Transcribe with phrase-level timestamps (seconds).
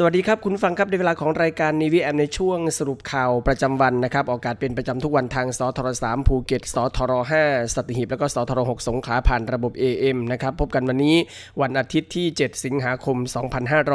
[0.00, 7.12] สวัสดีครับ คุณฟังครับในเวลาของรายการ Navy AM ในช่วงสรุปข่าวประจำวันนะครับ ออกอากาศเป็นประจำทุกวันทางสทร3ภูเก็ตสทร
[7.44, 11.16] 5สัตหีบแล้วก็สทร6สงขลาผ่านระบบ AM นะครับ พบกันวันนี้
[11.60, 13.16] วันอาทิตย์ที่ 7 สิงหาคม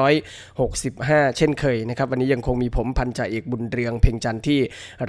[0.10, 4.60] 2565 เช่นเคยนะครับ วันนี้ยังคงมีผมพันจ่าเอกบุญเรืองเพ่งจันทร์ที่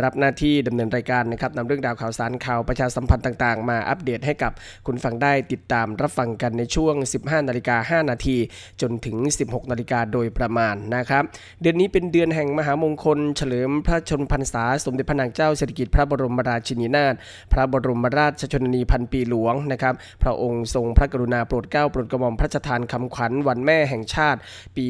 [0.02, 4.52] รับหน้าที่ดำเนินรายการนะครับนำเรื่องราวข่าวสารข่าวประชาสัมพันธ์ต่างๆ มาอัปเดตให้กับ
[4.86, 6.94] คุณฟังได้ติดตามรับฟังกันในช่วง
[7.24, 8.36] 15นาฬิกา5นาที
[8.80, 11.24] จนถึง 16นาฬิกาโดยประมาณนะครับ
[11.60, 17.14] เดือนนี้เป็นเดือนแห่งมหามงคล เฉลิมพระชนพรรษา สมเด็จพระนางเจ้าสิริกิติ์พระบรมราชินีนาถ
[17.52, 24.40] พระบรมราชชนนีพันปีหลวงนะครับ พระองค์ทรงพระกรุณาโปรดเกล้าโปรดกระหม่อมพระราชทานคำขวัญวันแม่แห่งชาติ
[24.76, 24.86] ปี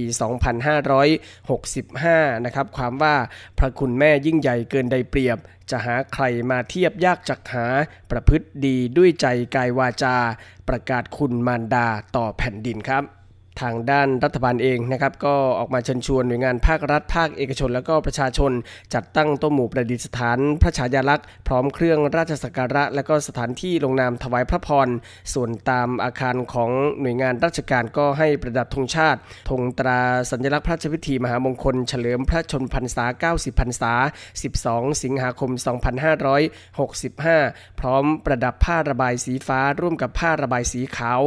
[1.61, 3.17] 2565 นะครับ ความว่า
[3.59, 5.39] พระคุณแม่ยิ่งใหญ่เกินใดเปรียบ
[5.71, 7.67] จะหาใครมาเทียบยากจักหา
[8.11, 10.17] ประพฤติดีด้วยใจกายวาจา
[10.69, 11.87] ประกาศคุณมารดา
[12.17, 13.24] ต่อแผ่นดินครับ
[13.61, 18.53] ทางด้านรัฐบาลเองนะครับก็ออกมาเชิญชวนหน่วยงานภาครัฐภาคเอกชน แล้วก็ประชาชน
[18.95, 24.89] จัดตั้งโต๊ะหมู่ประดิษฐาน พระฉายาลักษณ์พร้อมเครื่องราชสักการะ และก็สถานที่ลงนามถวายพระพร
[25.35, 26.71] ส่วนตามอาคารของ
[27.01, 29.21] หน่วยงานราชการก็ให้ประดับธงชาติ
[29.51, 33.05] ธงตราสัญลักษณ์พระราชพิธีมหามงคล เฉลิมพระชนพรรษา
[33.37, 33.93] 90พรรษา
[34.49, 35.51] 12 สิงหาคม
[36.45, 41.21] 2565 พร้อมประดับผ้าระบายสีฟ้าร่วมกับผ้าระบายสีขาว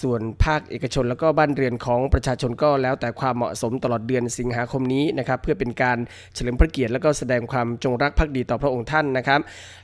[0.00, 5.98] ส่วนภาคเอกชนแล้วก็บ้านเรือนของประชาชนก็แล้วแต่ความเหมาะสมตลอดเดือนสิงหาคมนี้นะครับเพื่อเป็นการ
[6.34, 9.40] เฉลิมพระเกียรติและก็แสดงความจงรักภักดีต่อพระองค์ท่านนะครับ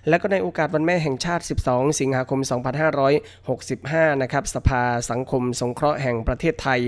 [0.08, 2.40] และก็ในโอกาสวันแม่แห่งชาติ 12 สิงหาคม
[3.50, 6.80] 2565 นะครับสภาสังคมสงเคราะห์แห่งประเทศไทย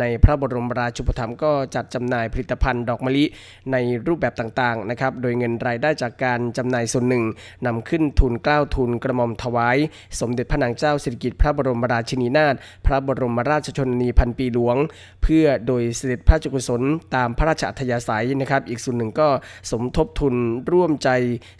[0.00, 3.24] ในพระบรมราชูปถัมภ์ก็จัดจำหน่ายผลิตภัณฑ์ดอกมะลิ
[3.72, 3.76] ใน
[4.06, 7.24] รูปแบบต่างๆนะครับโดยเงินรายได้จากการจำหน่ายส่วนหนึ่ง
[7.66, 9.76] นำขึ้นทุนเกล้าทุนกระหม่อมถวาย
[10.20, 12.54] สมเด็จพระนางเจ้าสิริกิติ์พระบรมราชินีนาถ
[12.86, 14.76] พระบรมราชชนนีพันปีหลวง
[15.22, 16.82] เพื่อโดยเสด็จพระจุกุศล
[17.14, 19.28] ตามพระราชอัธยาศัยนะครับ อีกส่วนหนึ่งก็
[19.70, 20.34] สมทบทุน
[20.72, 21.08] ร่วมใจ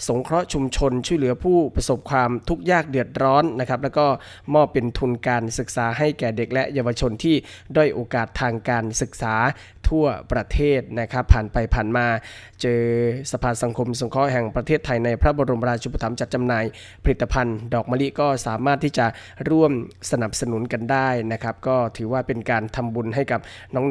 [0.09, 4.07] สงเคราะห์ชุมชน ช่วยเหลือผู้ประสบความทุกข์ยากเดือดร้อนนะครับ แล้วก็
[4.55, 7.37] มอบเป็นทุนการศึกษาให้แก่เด็กและเยาวชนที่
[7.77, 9.35] ด้อยโอกาสทางการศึกษา
[9.91, 12.07] ทั่วประเทศนะครับผ่านไปผ่านมา
[12.63, 12.83] เจอ
[13.33, 16.65] สภาสังคมสงเคราะห์แห่งประเทศไทยในพระบรมราชูปถัมภ์จัดจำหน่าย
[17.05, 19.07] ผลิตภัณฑ์ดอกมะลิก็สามารถที่จะ
[19.51, 19.73] ร่วม
[20.11, 23.41] สนับสนุนกันได้นะครับ ก็ถือว่าเป็นการทำบุญให้กับ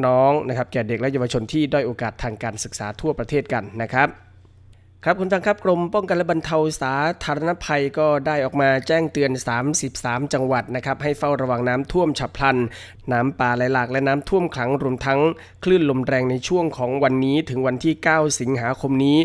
[0.06, 4.10] น้องๆนะครับแก่เด็กและเยาวชนที่ด้อยโอกาสทางการศึกษาทั่วประเทศกันนะครับ
[5.04, 6.94] ครับคุณตังครับกรมป้องกันและบรรเทาสา
[7.24, 9.32] ธารณภัยก็ได้ออกมาแจ้งเตือน
[9.82, 12.56] 33 จังหวัดนะครับให้เฝ้าระวังน้ำท่วมฉับพลัน
[13.12, 15.20] น้ำป่าไหลหลากและน้ำท่วมขังรวมทั้ง
[15.64, 19.18] คลื่นลมแรงในช่วงของวันนี้ถึงวันที่ 9 สิงหาคมนี้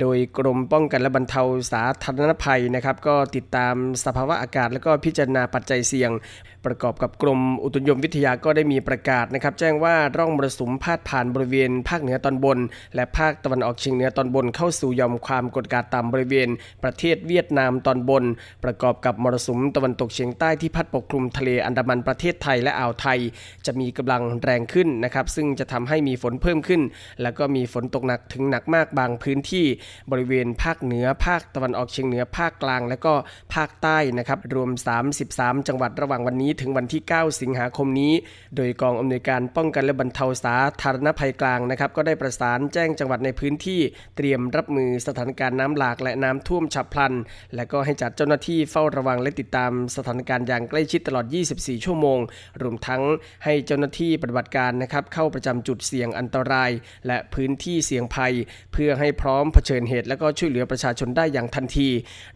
[0.00, 1.42] โดยกรมป้องกันและบรรเทา
[1.72, 3.74] สาธารณภัยนะครับก็ติดตาม
[4.04, 6.10] สภาวะอากาศ และก็พิจารณาปัจจัยเสี่ยง
[6.66, 12.58] ประกอบกับกรมอุตุนิยมวิทยาก็ได้มีประกาศนะครับแจ้งว่าร่องมรสุมพาดผ่านบริเวณ ภาคเหนือตอนบน
[12.94, 16.48] และภาคตะวันออกเฉียงเหนือตอนบนเข้าสู่ยอมความกดอากาศต่ำบริเวณ
[16.82, 18.24] ประเทศเวียดนามตอนบน
[18.64, 23.18] ประกอบกับมรสุมตะวันตกเฉียงใต้ที่พัดปกคลุมทะเลอันดามันประเทศไทยและอ่าวไทย
[23.66, 26.82] จะมีกำลังแรงขึ้นนะครับซึ่งจะทำให้มีฝนเพิ่มขึ้น
[27.22, 29.66] แล้วก็มีฝนตกหนักถึงหนักมากบางพื้นที่
[30.10, 33.14] บริเวณภาคเหนือ ภาคตะวันออกเฉียงเหนือภาคกลาง และก็
[33.54, 34.70] ภาคใต้นะครับรวม
[35.18, 38.12] 33 จังหวัดระหว่างวันนี้ถึงวันที่ 9 สิงหาคมนี้
[38.56, 43.80] โดยกองอำนวยการป้องกันและบรรเทาสาธารณภัยกลางนะครับก็ได้ประสานแจ้งจังหวัดในพื้นที่
[44.16, 47.12] เตรียมรับมือสถานการณ์น้ำหลากและน้ำท่วมฉับพลัน
[47.54, 52.18] และก็ให้จัดเจ้าหน้าที่เฝ้าระวังและติดตามสถานการณ์อย่างใกล้ชิดตลอด 24 ชั่วโมง
[52.62, 53.02] รวมทั้ง
[53.44, 56.70] ให้เจ้าหน้าที่ปฏิบัติการนะครับเข้าประจำจุดเสี่ยงอันตราย
[57.06, 58.32] และพื้นที่เสี่ยงภัย
[58.72, 61.88] เพื่อให้พร้อมเผชิญเหตุ และก็ช่วยเหลือประชาชนได้อย่างทันที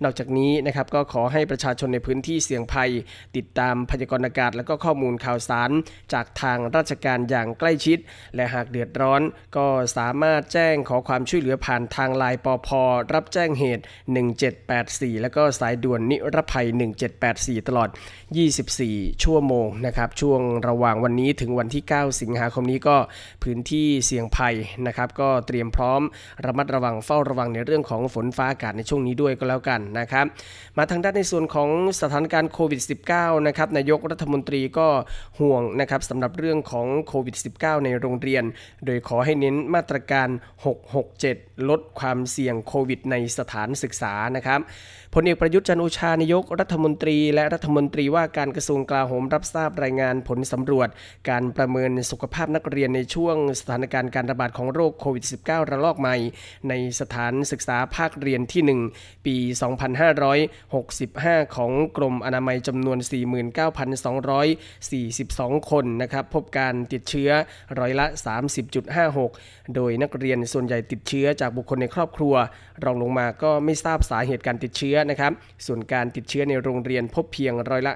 [0.02, 2.90] นอกจากนี้นะครับก็ขอให้ประชาชนในพื้นที่เสี่ยงภัย
[3.36, 5.70] ติดตามพยากรณ์อากาศ และก็ข้อมูลข่าวสาร
[6.12, 7.98] จากทางราชการอย่างใกล้ชิด
[8.34, 9.22] และหากเดือดร้อน
[9.56, 12.68] ก็สามารถแจ้งขอความช่วยเหลือผ่านทางไลน์ปอพ
[13.14, 13.84] รับแจ้งเหตุ
[14.56, 16.66] 1784 แล้วก็สายด่วนนิรภัย
[17.18, 17.88] 1784 ตลอด
[18.56, 22.96] 24 ชั่วโมงนะครับช่วงรระหว่างวันนี้ถึงวันที่ 9 สิงหาคมนี้ก็
[23.42, 24.54] พื้นที่เสี่ยงภัย
[24.86, 26.00] นะครับ ก็เตรียมพร้อม
[26.46, 30.26] ระมัดระวังเฝ้าระวังในเรื่องของฝนฟ้าอากาศในช่วงนี้ด้วยก็แล้วกันนะครับ
[30.78, 31.68] มาทางด้านในส่วนของ
[32.00, 32.80] สถานการณ์โควิด
[33.12, 34.88] -19 นะครับนายกรัฐมนตรีก็
[35.40, 38.44] ห่วงนะครับสำหรับเรื่องของโควิด -19 ในโรงเรียน
[38.86, 40.28] โดยขอให้เน้นมาตรการ
[40.98, 44.60] 667 ลดความเสี่ยงโควิดในสถานศึกษานะครับ
[45.14, 50.88] พลเอกประยุทธ์จันโอชานายกรัฐมนตรี และรัฐมนตรีว่าการกระทรวงกลาโหมรับทราบรายงานผลสำรวจ
[51.30, 56.16] การประเมินสุขภาพนักเรียนในช่วงสถานการณ์การระบาดของโรคโควิด -19 ระลอกใหม่
[56.68, 58.62] ในสถานศึกษาภาคเรียนที่
[58.98, 59.36] 1 ปี
[61.00, 62.98] 2565 ของกรมอนามัยจำนวน
[64.54, 67.30] 49,242 คนนะครับพบการติดเชื้อ
[67.78, 68.06] ร้อยละ
[68.90, 72.34] 30.56 โดยนักเรียนส่วนใหญ่ติดเชื้อจากบุคคลในครอบครัว
[72.84, 75.32] รองลงมาก็ไม่ทราบสาเหตุการติดเชื้อนะครับ
[75.66, 77.92] ส่วนการติดเชื้อในโรงเรียนพบเพียงร้อยละ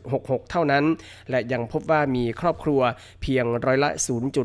[0.00, 0.84] 5.66 เท่านั้น
[1.30, 2.80] และยังพบว่ามีครอบครัว
[3.22, 3.90] เพียงร้อยละ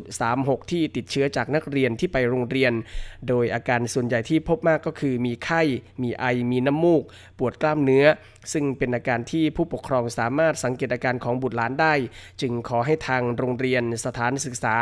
[0.10, 2.74] 0.36 ที่ติดเชื้อจากนักเรียนที่ไปโรงเรียน
[3.27, 5.62] โดยอาการส่วนใหญ่ที่พบมากก็คือมีไข้
[6.03, 7.03] มีไอ มีน้ำมูก
[7.39, 8.05] ปวดกล้ามเนื้อ
[8.53, 11.93] ซึ่งเป็นอาการที่ผู้ปกครองสามารถสังเกตอาการของบุตรหลานได้
[12.41, 14.75] จึงขอให้ทางโรงเรียน สถานศึกษา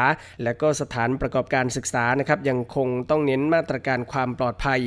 [0.43, 4.81] และก็สถานประกอบการศึกษานะครับยังคงต้องเน้นมาตรการความปลอดภัย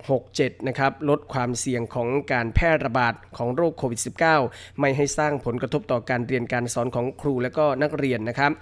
[0.00, 4.00] 667 นะครับลดความเสี่ยงของการแพร่ระบาดของโรคโควิด
[4.40, 8.52] -19 ไม่ให้สร้างผลกระทบต่อการเรียนการสอนของครูและก็นักเรียนนะครับ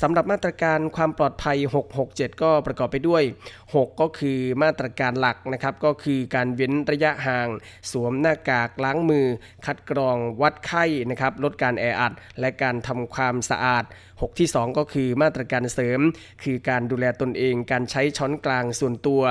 [0.00, 1.58] สำหรับมาตรการความปลอดภัย
[2.00, 3.22] 667 ก็ประกอบไปด้วย
[3.62, 7.48] 6 ก็คือมาตรการหลักนะครับก็คือการเว้นระยะห่าง
[7.90, 9.26] สวมหน้ากากล้างมือ
[9.66, 16.00] คัดกรองวัดไข้นะครับลดการแออัด และการทำความสะอาด 6 ที่ 2 ก็คือมาตรการเสริม
[16.42, 19.22] คือการดูแลตนเอง การใช้ช้อนกลางส่วนตัว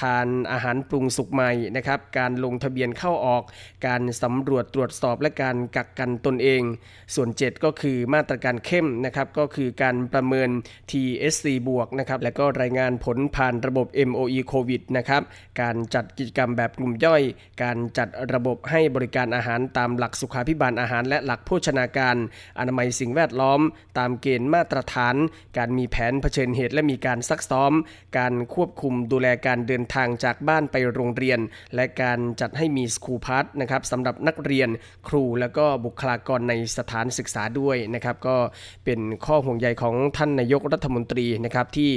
[0.00, 3.42] ทานอาหารปรุงสุกใหม่นะครับการลงทะเบียนเข้าออก
[3.86, 6.62] การสำรวจตรวจสอบและการกักกันตนเอง
[7.14, 10.50] ส่วน 7 ก็คือมาตรการเข้มนะครับก็คือการประเมิน
[10.90, 15.22] TSC บวกนะครับและก็รายงานผลผ่านระบบ MOE โควิดนะครับ
[15.60, 17.22] การจัดกิจกรรมแบบกลุ่มย่อย
[17.62, 22.16] การจัดระบบให้บริการอาหารตามหลักสุขาพิบาลอาหาร และหลักโภชนาการ
[22.58, 23.60] อนามัยสิ่งแวดล้อม
[23.98, 25.16] ตามเกณฑ์มาตรฐาน
[25.58, 27.72] การมีแผนเผชิญเหตุและมีการซักซ้อม
[28.18, 31.40] การควบคุมดูแลการเดินทางจากบ้านไปโรงเรียน
[31.74, 34.68] และการจัดให้มีสคูลพาร์ทนะครับสำหรับนักเรียน
[35.08, 38.36] ครูและก็บุคลากรในสถานศึกษาด้วยนะครับก็
[38.84, 41.90] เป็นข้อห่วงใยของท่านนายกรัฐมนตรีนะครับที่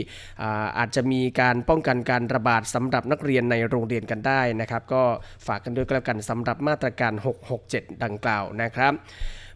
[0.77, 5.03] อาจจะมีการป้องกันการระบาดสำหรับนักเรียนในโรงเรียนกันได้นะครับ ก็
[5.47, 7.13] ฝากกันด้วยก็แล้วกันสำหรับมาตรการ
[7.57, 8.93] 667 ดังกล่าวนะครับ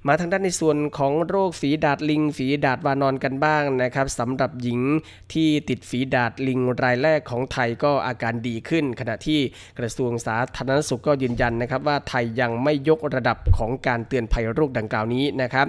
[0.07, 4.81] มาทางด้านในส่วนของโรคฝีดาดลิง ฝีดาดวานอนกันบ้างนะครับสำหรับหญิง
[5.33, 9.39] ที่ติดฝีดาดลิงรายแรกของไทยก็อาการดีขึ้น ขณะที่
[9.79, 15.67] กระทรวงสาธารณสุขก็ยืนยันนะครับว่าไทยยังไม่ยกระดับของการเตือนภัยโรคดังกล่าวนี้นะครับ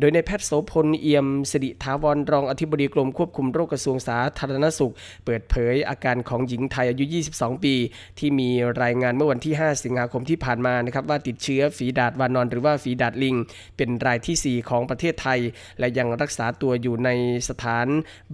[0.00, 4.92] โดยในแพทย์โสพลเอี่ยมสิริถาวรรองอธิบดีกรมควบคุมโรคกระทรวงสาธารณสุข
[5.24, 7.74] เปิดเผยอาการของหญิงไทยอายุ 22 ปี
[8.18, 8.48] ที่มี
[8.82, 13.36] รายงานเมื่อวันที่ 5 สิงหาคมที่ผ่านมานะครับว่าติดเชื้อฝีดาดวานอนหรือว่าฝีดาดลิง
[13.76, 15.40] เป็นรายที่ 4 ของประเทศไทย
[15.78, 17.10] และยังรักษาตัวอยู่ใน
[17.48, 17.86] สถาน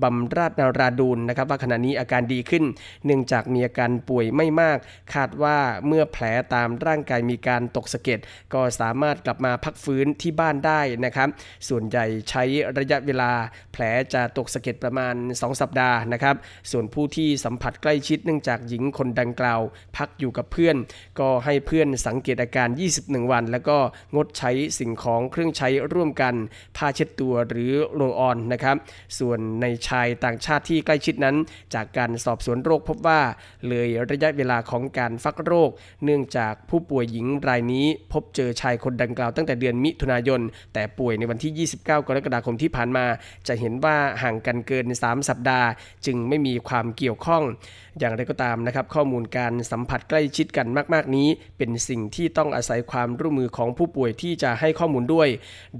[0.02, 2.64] บำราศนาราดูนนะครับว่าขณะนี้อาการดีขึ้น
[3.04, 4.78] เนื่องจากมีอาการป่วยไม่มาก
[5.14, 8.18] คาดว่าเมื่อแผลตามร่างกายมีการตกสะเก็ด
[8.54, 11.30] ก็สามารถกลับมาพักฟื้นที่บ้านได้นะครับ
[11.68, 12.44] ส่วนใหญ่ใช้
[12.78, 13.30] ระยะเวลา
[13.72, 13.82] แผล
[14.14, 16.36] จะตกสะเก็ดประมาณ 2 สัปดาห์นะครับ
[16.70, 19.60] ส่วนผู้ที่สัมผัสใกล้ชิดเนื่องจากหญิงคนดังกล่าว
[19.96, 20.76] พักอยู่กับเพื่อน
[21.20, 22.68] ก็ให้เพื่อนสังเกตอาการ
[23.00, 23.78] 21 วัน แล้วก็
[24.14, 26.34] งดใช้สิ่งของเครื่องใช้ร่วมกัน
[26.76, 28.76] ผ้าเช็ดตัวหรือโรลออนนะครับ
[29.18, 31.36] ส่วนในชายต่างชาติที่ใกล้ชิดนั้น
[31.74, 33.20] จากการสอบสวนโรคพบว่า
[33.68, 35.70] เลยระยะเวลาของการฟักโรค
[36.04, 40.40] เนื่องจากผู้ป่วยหญิงรายนี้พบเจอชายคนดังกล่าวตั้งแต่เดือนมิถุนายน
[40.74, 43.06] แต่ป่วยในวันที่ 29 กรกฎาคมที่ผ่านมา
[43.48, 45.68] จะเห็นว่าห่างกันเกิน 3 สัปดาห์
[46.06, 47.42] จึงไม่มีความเกี่ยวข้อง
[47.98, 55.28] อย่างไรก็ตามนะครับ ข้อมูลการสัมผัสใกล้ชิดกันมาก ๆ นี้ เป็นสิ่งที่ต้องอาศัยความร่วมมือของผู้ป่วยที่จะให้ข้อมูลด้วย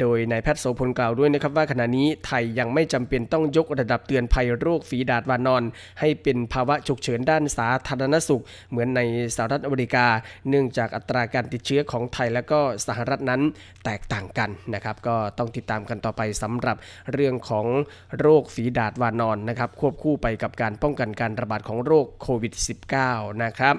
[0.01, 5.63] โดยนายแพทย์โสพลกล่าวด้วยนะครับว่าขณะนี้ไทยยังไม่จำเป็นต้องยกระดับเตือนภัยโรคฝีดาดวานอน
[6.01, 9.01] ให้เป็นภาวะฉุกเฉินด้านสาธารณสุข เหมือนใน
[9.37, 10.07] สหรัฐอเมริกา
[10.49, 13.41] เนื่องจากอัตราการติดเชื้อของไทยและก็สหรัฐนั้น
[13.85, 16.77] แตกต่างกันนะครับ ก็ต้องติดตามกันต่อไปสำหรับ
[17.13, 17.67] เรื่องของ
[18.19, 22.55] โรคฝีดาดวานอนนะครับควบคู่ไปกับการป้องกันการระบาดของโรคโควิด
[22.99, 23.77] -19 นะครับ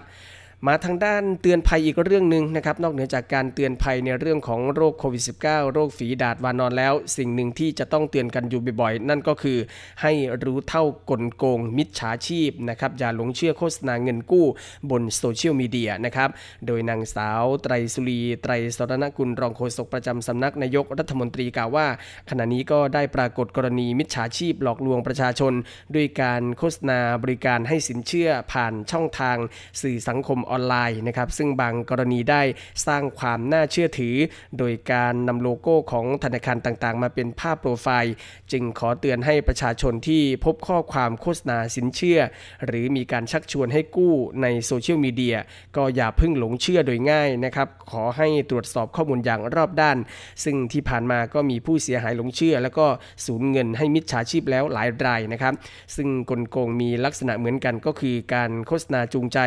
[0.68, 9.58] มาทางด้านเตือนภัยอีกเรื่องหนึ่งนะครับ นอกเหนือจากการเตือนภัยในเรื่องของโรคโควิด -19 โรคฝีดาดวานอนแล้ว สิ่งหนึ่งที่จะต้องเตือนกันอยู่บ่อยๆ นั่นก็คือ
[10.02, 10.12] ให้
[10.44, 14.46] รู้เท่ากลโกงมิจฉาชีพนะครับ อย่าหลงเชื่อโฆษณาเงินกู้
[14.90, 16.30] บนโซเชียลมีเดียนะครับ
[16.68, 21.88] โดยนางสาวไตรสุรีไตรสรณกุลรองโฆษกประจำสำนักนายกรัฐมนตรีกล่าวว่า
[22.30, 25.54] ขณะนี้ก็ได้ปรากฏกรณีมิจฉาชีพหลอกลวงประชาชน
[25.96, 29.38] ด้วยการโฆษณาบริการให้สินเชื่อผ่านช่องทาง
[29.84, 32.42] สื่อสังคมออนไลน์นะครับ ซึ่งบางกรณีได้
[32.88, 34.16] สร้างความน่าเชื่อถือ
[34.58, 38.14] โดยการนำโลโก้ของธนาคารต่างๆ มาเป็นภาพโปรไฟล์
[38.52, 42.20] จึงขอเตือนให้ประชาชนที่พบข้อความโฆษณาสินเชื่อ
[42.66, 45.38] หรือมีการชักชวนให้กู้ในโซเชียลมีเดีย
[45.76, 49.98] ก็อย่าเพิ่งหลงเชื่อโดยง่ายนะครับ ขอให้ตรวจสอบข้อมูลอย่างรอบด้าน
[50.44, 52.86] ซึ่งที่ผ่านมาก็มีผู้เสียหายหลงเชื่อ แล้วก็
[53.26, 55.54] สูญเงินให้มิจฉาชีพแล้วหลายรายนะครับ
[55.96, 59.40] ซึ่งกลโกงมีลักษณะเหมือนกันก็คือการโฆษณาจูงใจ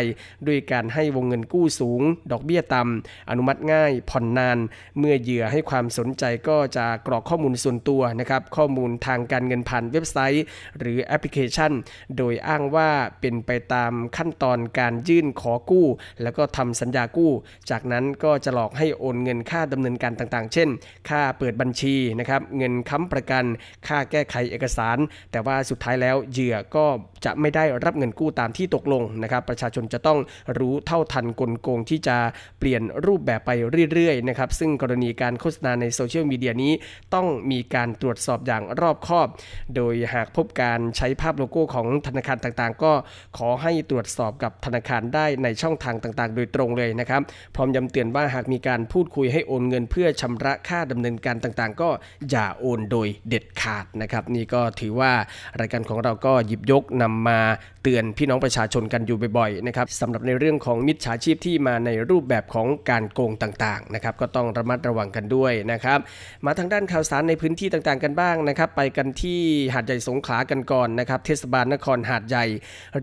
[0.46, 2.02] ด้วยการให้วงเงินกู้สูง
[2.33, 4.59] ดอกเบี้ยต่ำอนุมัติง่าย ผ่อนนาน
[4.99, 10.45] เมื่อเหยื่อให้ความสนใจก็จะกรอกข้อมูลส่วนตัวนะครับข้อมูลทางการเงินผ่านเว็บไซต์
[10.78, 11.73] หรือแอปพลิเคชัน
[12.16, 12.90] โดยอ้างว่า
[13.21, 15.87] เป็นไปตามขั้นตอนการยื่นขอกู้
[16.23, 17.33] แล้วก็ทำสัญญากู้
[17.71, 20.69] จากนั้นก็จะหลอกให้โอนเงินค่าดำเนินการต่างๆ เช่น
[21.09, 23.45] ค่าเปิดบัญชีนะครับเงินค้ำประกัน
[23.87, 24.99] ค่าแก้ไขเอกสาร
[25.33, 26.87] แต่ว่าสุดท้ายแล้วเหยื่อก็
[27.25, 30.19] จะไม่ได้รับเงินกู้ตามที่ตกลงนะครับประชาชนจะต้อง
[30.59, 32.16] รู้เท่าทันกลโกงที่จะ
[32.59, 33.50] เปลี่ยนรูปแบบไป
[33.92, 36.73] เรื่อยๆนะครับซึ่งกรณีการโฆษณาในโซเชียลมีเดียนี้
[37.14, 39.28] ต้องมีการตรวจสอบอย่างรอบคอบ
[39.76, 42.92] โดยหากพบการใช้ภาพโลโก้ของธนาคารต่างๆ ก็
[43.38, 47.23] ขอให้ตรวจสอบกับธนาคารได้ในช่องทางต่างๆ โดยตรงเลยนะครับ
[47.54, 51.88] พร้อมย้ำเตือนว่าหากมีการพูดคุยให้โอนเงินเพื่อชำระค่าดำเนินการต่างๆ ก็
[52.30, 55.12] อย่าโอนโดยเด็ดขาดนะครับ นี่ก็ถือว่า
[55.61, 57.40] รายการของเราก็หยิบยกนำมา
[57.83, 65.99] เตือนพี่น้องประชาชนกันอยู่บ่อยๆนะครับสำหรับในเรื่องของมิจฉาชีพที่มาในรูปแบบของการโกงต่างๆนะครับก็ต้องระมัดระวังกันด้วยนะครับ
[66.46, 69.40] มาทางด้านข่าวสารในพื้นที่ต่างๆกันบ้างนะครับ ไปกันที่
[69.75, 72.44] หาดใหญ่สงขลากันก่อนนะครับ เทศบาลนครหาดใหญ่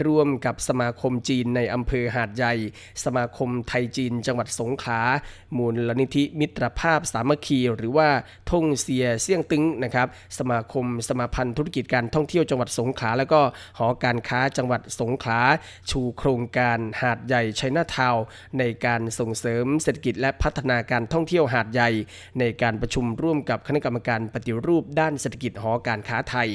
[0.05, 2.53] ร่วมกับสมาคมจีนในอำเภอหาดใหญ่
[3.03, 5.01] สมาคมไทยจีน จังหวัดสงขลา
[5.58, 8.10] มูลนิธิมิตรภาพสามัคคี หรือว่า
[8.51, 10.08] ทงเซียเซี่ยงตึงนะครับ
[10.39, 13.41] สมาคมสมาพันธ์ธุรกิจการท่องเที่ยวจังหวัดสงขลาแล้วก็
[13.77, 15.41] หอการค้าจังหวัดสงขลา
[15.89, 18.15] ชูโครงการหาดใหญ่ไชน่าทาว
[18.60, 21.89] ในการส่งเสริมเศรษฐกิจและพัฒนาการท่องเที่ยวหาดใหญ่
[22.39, 26.50] ในการประชุมร่วมกับคณะกรรมการปฏิรูปด้านเศรษฐกิจหอการค้าไทย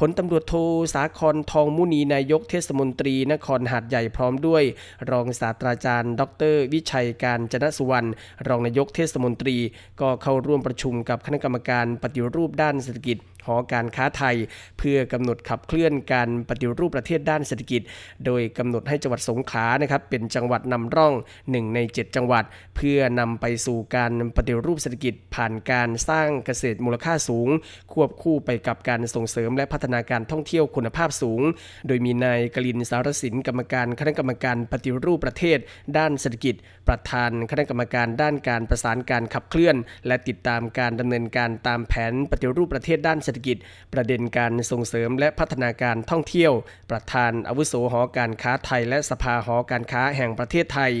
[0.00, 0.54] ผลตำรวจโท
[0.94, 4.62] สาครทองมุนีนายกเทศมนตรีนครหาดใหญ่พร้อมด้วย
[5.10, 8.08] รองศาสตราจารย์ ดร วิชัยการจนสุวรรณ
[8.48, 9.56] รองนายกเทศมนตรี
[10.00, 14.36] ก็เข้าร่วมประชุมกับคณะกรรมการปฏิรูปด้านเศรษฐกิจ หอการค้าไทย
[14.78, 17.82] เพื่อกำหนดขับเคลื่อนการปฏิรูปประเทศด้านเศรษฐกิจ
[18.26, 22.44] โดยกำหนดให้จังหวัดสงขลานะครับเป็นจังหวัดนำร่อง 1 ใน 7 จังหวัด
[22.76, 27.48] เพื่อนำไปสู่การปฏิรูปเศรษฐกิจ ผ่านการสร้างเกษตรมูลค่าสูง
[27.92, 31.40] ควบคู่ไปกับการส่งเสริมและพัฒนาการท่องเที่ยวคุณภาพสูง
[31.86, 35.58] โดยมีนายกลินสารสินกรรมการคณะกรรมการปฏิรูปประเทศ
[35.98, 36.54] ด้านเศรษฐกิจ
[36.88, 39.76] ประธานคณะกรรมการด้านการประสานการขับเคลื่อน
[40.06, 43.56] และติดตามการดำเนินการตามแผนปฏิรูปประเทศด้านเศรษฐกิจ
[43.92, 46.52] ประเด็นการส่งเสริมและพัฒนาการท่องเที่ยว
[46.90, 50.92] ประธานอาวุโสหอการค้าไทย และสภาหอการค้าแห่งประเทศไทย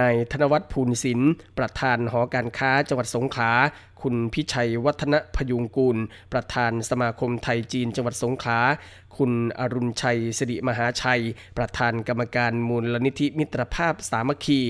[0.00, 3.52] นายธนวัฒน์ภูลศิลป์ประธานหอการค้าจังหวัดสงขลา
[4.02, 5.96] คุณพิชัยวัฒนพยุงกูล
[6.32, 8.60] ประธานสมาคมไทยจีนจังหวัดสงขลา
[9.16, 11.22] คุณอรุณชัยสิริมหาชัย
[11.58, 14.60] ประธานกรรมการมูลนิธิมิตรภาพสามัคคี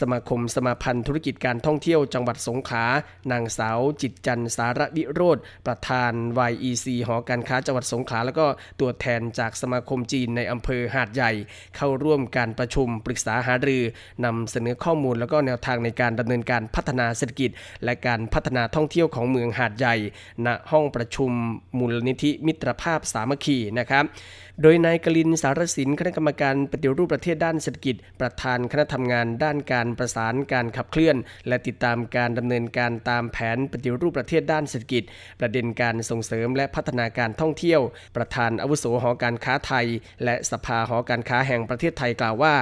[0.00, 2.84] สมาคมสมาพันธ์ธุรกิจการท่องเที่ยวจังหวัดสงขลา
[3.32, 6.12] นางสาวจิตจันทร์สารวิโรธประธาน
[6.50, 8.46] YEC หอการค้าจังหวัดสงขลา แล้วก็
[8.80, 11.32] ตัวแทนจากสมาคมจีนในอำเภอหาดใหญ่
[11.76, 13.82] เข้าร่วมการประชุมปรึกษาหารือ
[14.24, 17.50] นำเสนอข้อมูลแล้วก็แนวทางในการดำเนินการพัฒนาเศรษฐกิจ
[17.84, 19.94] และการพัฒนาท่องเที่ยวของเมืองหาดใหญ่
[20.46, 21.30] ณห้องประชุม
[21.78, 24.04] มูลนิธิมิตรภาพสามัคคีนะครับ
[24.62, 31.16] โดยนายกลินสารสินคณะกรรมการปฏิรูปประเทศด้านเศรษฐกิจ ประธานคณะทำงานด้านการประสานการขับเคลื่อน
[31.48, 35.02] และติดตามการดำเนินการตามแผนปฏิรูปประเทศด้านเศรษฐกิจ
[35.40, 37.80] ประเด็นการส่งเสริมและพัฒนาการท่องเที่ยว
[38.16, 39.86] ประธานอาวุโสหอการค้าไทย
[40.24, 42.54] และสภาหอการค้าแห่งประเทศไทยกล่าวว่า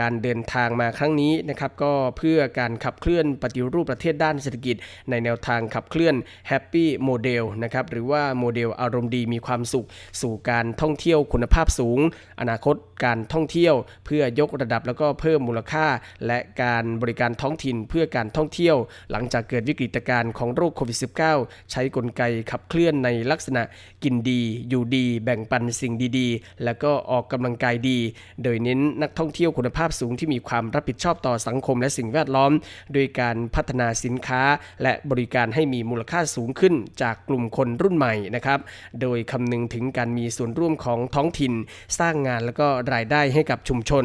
[0.00, 4.76] การเดินทางมาครั้งนี้นะครับก็เพื่อการขับเคลื่อนปฏิรูปประเทศด้านเศรษฐกิจ
[5.10, 6.14] ในแนวทางขับเคลื่อน
[6.50, 9.86] Happy Model นะครับหรือว่าโมเดลอารมณ์ดีมีความสุข
[10.20, 11.98] สู่การท่องเที่ยวคุณณภาพสูง
[12.40, 13.74] อนาคตการท่องเที่ยว
[14.06, 15.86] เพื่อยกระดับแล้วก็เพิ่มมูลค่า
[16.26, 18.76] และการบริการท้องถิ่นเพื่อการท่องเที่ยว
[19.10, 20.98] หลังจากเกิดวิกฤตการณ์ของโรคโควิด
[21.34, 23.62] -19 ใช้กลไกขับเคลื่อนในลักษณะ
[24.04, 27.98] กินดี อยู่ดี แบ่งปันสิ่งดีๆ แล้วก็ออกกำลังกายดี
[28.42, 32.52] โดยเน้นนักท่องเที่ยวคุณภาพสูงที่มีความรับผิดชอบต่อสังคมและสิ่งแวดล้อม
[32.92, 34.42] โดยการพัฒนาสินค้า
[34.82, 38.60] และบริการให้มีมูลค่าสูงขึ้นจากกลุ่มคนรุ่นใหม่นะครับ
[39.02, 41.52] โดยคำนึงถึงการมีส่วนร่วมของท้องถิ่น
[41.98, 44.04] สร้างงานแล้วก็รายได้ให้กับชุมชน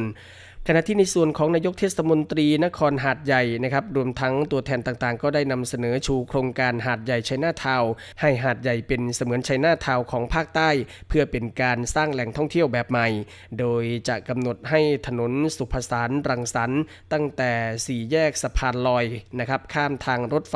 [0.69, 7.83] ขณะที่ในส่วนของนายกเทศมนตรีนครหาดใหญ่นะครับรวมทั้งตัวแทนต่างๆ ก็ได้นำเสนอชูโครงการหาดใหญ่ชัยนาทาว
[8.21, 10.69] ให้หาดใหญ่เป็นเสมือนชัยนาทาวของภาคใต้
[11.09, 13.07] เพื่อเป็นการสร้างแหล่งท่องเที่ยวแบบใหม่
[13.59, 16.81] โดยจะกำหนดให้ถนนสุภสารรังสรรค์
[17.13, 17.51] ตั้งแต่
[17.85, 19.05] สี่แยกสะพานลอย
[19.39, 20.55] นะครับข้ามทางรถไฟ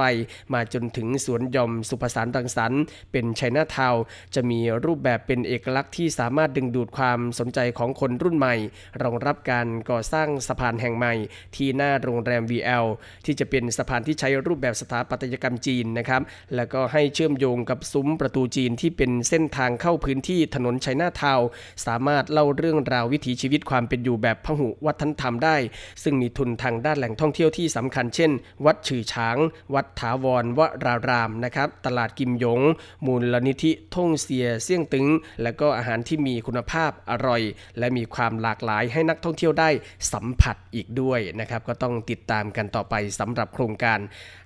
[0.54, 3.95] มาจนถึงสวนยมสุภสารรังสรรค์เป็นชัยนาทาว
[4.36, 8.56] จะมีรูปแบบเป็นเอกลักษณ์ที่สามารถดึงดูดความสนใจของคนรุ่นใหม่
[9.02, 11.14] รองรับการก่อสร้างสะพานแห่งใหม่
[11.56, 12.86] ที่หน้าโรงแรม VL
[13.26, 16.22] ที่จะเป็นสะพานที่ใช้รูปแบบสถาปัตยกรรมจีนนะครับ
[16.56, 21.40] แล้วก็ให้เชื่อมโยงกับซุ้มประตูจีนที่เป็นเส้นทางเข้าพื้นที่ถนนชัยนาทาว
[21.86, 25.58] สามารถเล่าเรื่องราววิถีชีวิตความเป็นอยู่แบบพหุวัฒนธรรมได้
[26.04, 28.32] ซึ่งมีทุนทางด้านแหล่งท่องเที่ยวที่สำคัญเช่น
[28.66, 29.38] วัดฉือช้าง
[29.74, 32.62] วัดถาวรวรารามนะครับตลาดกิมยง
[33.06, 35.08] มูลนิธิท่งเสียเสี่ยงตึง
[35.42, 37.42] และก็อาหารที่มีคุณภาพอร่อย
[37.80, 39.70] และมีความหลากหลายให้นักท่องเที่ยวได้
[40.13, 44.00] สัมผัสอีกด้วยนะครับก็ต้องติดตามกันต่อไปสำหรับโครงการ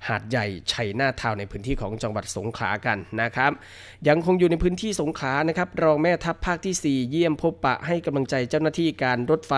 [0.07, 3.51] หาดใหญ่ชัยนาทาวในพื้นที่ของจังหวัดสงขลากันนะครับ
[4.07, 9.53] ยังคงอยู่ในพื้นที่สงขลานะครับรองแม่ทัพภาคที่ 4 เยี่ยมพบปะให้กำลังใจเจ้าหน้าที่การรถไฟ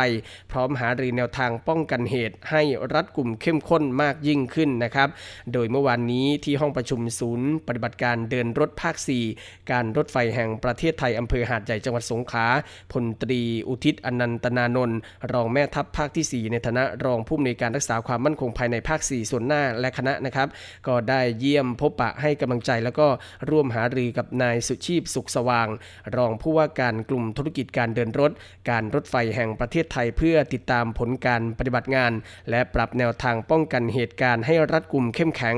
[0.52, 2.62] พร้อมหารือแนวทางป้องกันเหตุ ให้
[2.94, 5.10] รัดกลุ่มเข้มข้นมากยิ่งขึ้นนะครับ
[5.54, 8.96] โดยเมื่อวานนี้ที่ห้องประชุมศูนย์ ปฏิบัติการเดินรถภาค
[9.34, 12.48] 4 การรถไฟแห่งประเทศไทยอำเภอหาดใหญ่จังหวัดสงขลา
[12.92, 15.00] พลตรีอุทิศอนันตนานนท์
[15.32, 20.47] รองแม่ทัพภาคที่ 4 ในฐานะรองผู้อำนวยการรักษาความมั่นคงภายในภาค 4 ส่วนหน้าและคณะนะครับ
[20.88, 23.08] ก็ได้เยี่ยมพบปะให้กำลังใจ แล้วก็
[23.49, 25.67] ร่วมหารือกับนายสุชีพสุขสว่าง
[26.15, 28.32] รองผู้ว่าการกลุ่มธุรกิจการเดินรถ
[28.69, 32.12] การรถไฟแห่งประเทศไทยเพื่อติดตามผลการปฏิบัติงาน
[32.49, 35.56] และปรับแนวทางป้องกันเหตุการณ์ให้รัดกุมเข้มแข็ง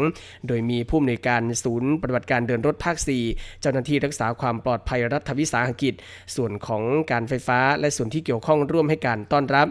[0.47, 2.97] โดยมีผู้อำนวยการศูนย์ปฏิบัติการเดินรถภาค
[3.29, 5.93] 4 เจ้าหน้าที่รักษาความปลอดภัยรัฐวิสาหกิจ
[6.35, 9.67] ส่วนของการไฟฟ้าและส่วนที่เกี่ยวข้องร่วมให้การต้อนรับ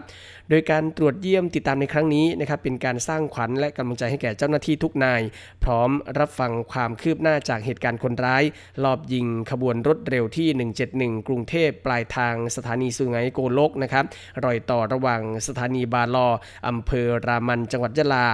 [0.49, 5.21] โดยการตรวจเยี่ยมติดตามในครั้งนี้นะครับเป็นการสร้างขวัญและกำลังใจให้แก่เจ้าหน้าที่ทุกนาย
[5.63, 5.89] พร้อม
[6.19, 8.43] รับฟังความคืบหน้าจากเหตุการณ์คนร้าย
[8.83, 10.47] ลอบยิงขบวนรถเร็วที่
[10.89, 14.05] 171 กรุงเทพปลายทางสถานีสุไหงโกลกนะครับ
[14.45, 16.27] รอยต่อระหว่างสถานีบาลอ
[16.67, 18.25] อำเภอรามันจังหวัดยะลา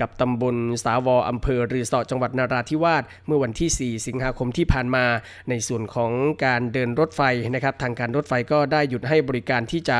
[0.00, 5.04] กับตำบลสาวออำเภอรือสอจังหวัดนาราธิวาสเมื่อวันที่ 4 สิงหาคมที่ผ่านมา
[5.48, 6.12] ในส่วนของ
[6.44, 7.22] การเดินรถไฟ
[7.54, 9.98] นะครับทางการรถไฟก็ได้หยุดให้บริการที่จะ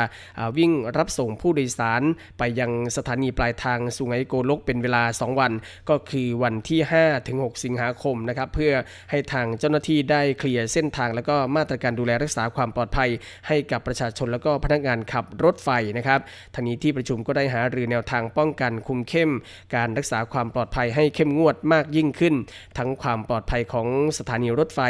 [0.59, 2.03] วิ่งรับส่งผผู้โดยสาร
[2.39, 5.53] ไปยังสถานีปลายทางสุไหงโกลกเป็นเวลา 2 วัน
[5.91, 8.73] ก็คือวันที่ 5 ถึง 6 สิงหาคมนะครับเพื่อ
[9.11, 13.11] ให้ทางเจ้าหน้าที่ได้เคลียร์เส้นทาง แล้วก็มาตรการดูแลรักษาความปลอดภัย
[13.49, 16.21] ให้กับประชาชนแล้วก็พนักงานขับรถไฟนะครับ
[16.55, 19.31] ทางนี้ที่ประชุมก็ได้หารือแนวทางป้องกันคุมเข้ม
[19.75, 22.35] การรักษาความปลอดภัยให้เข้มงวดมากยิ่งขึ้น
[22.79, 23.87] ทั้งความปลอดภัยของ
[24.19, 24.81] สถานีรถไฟ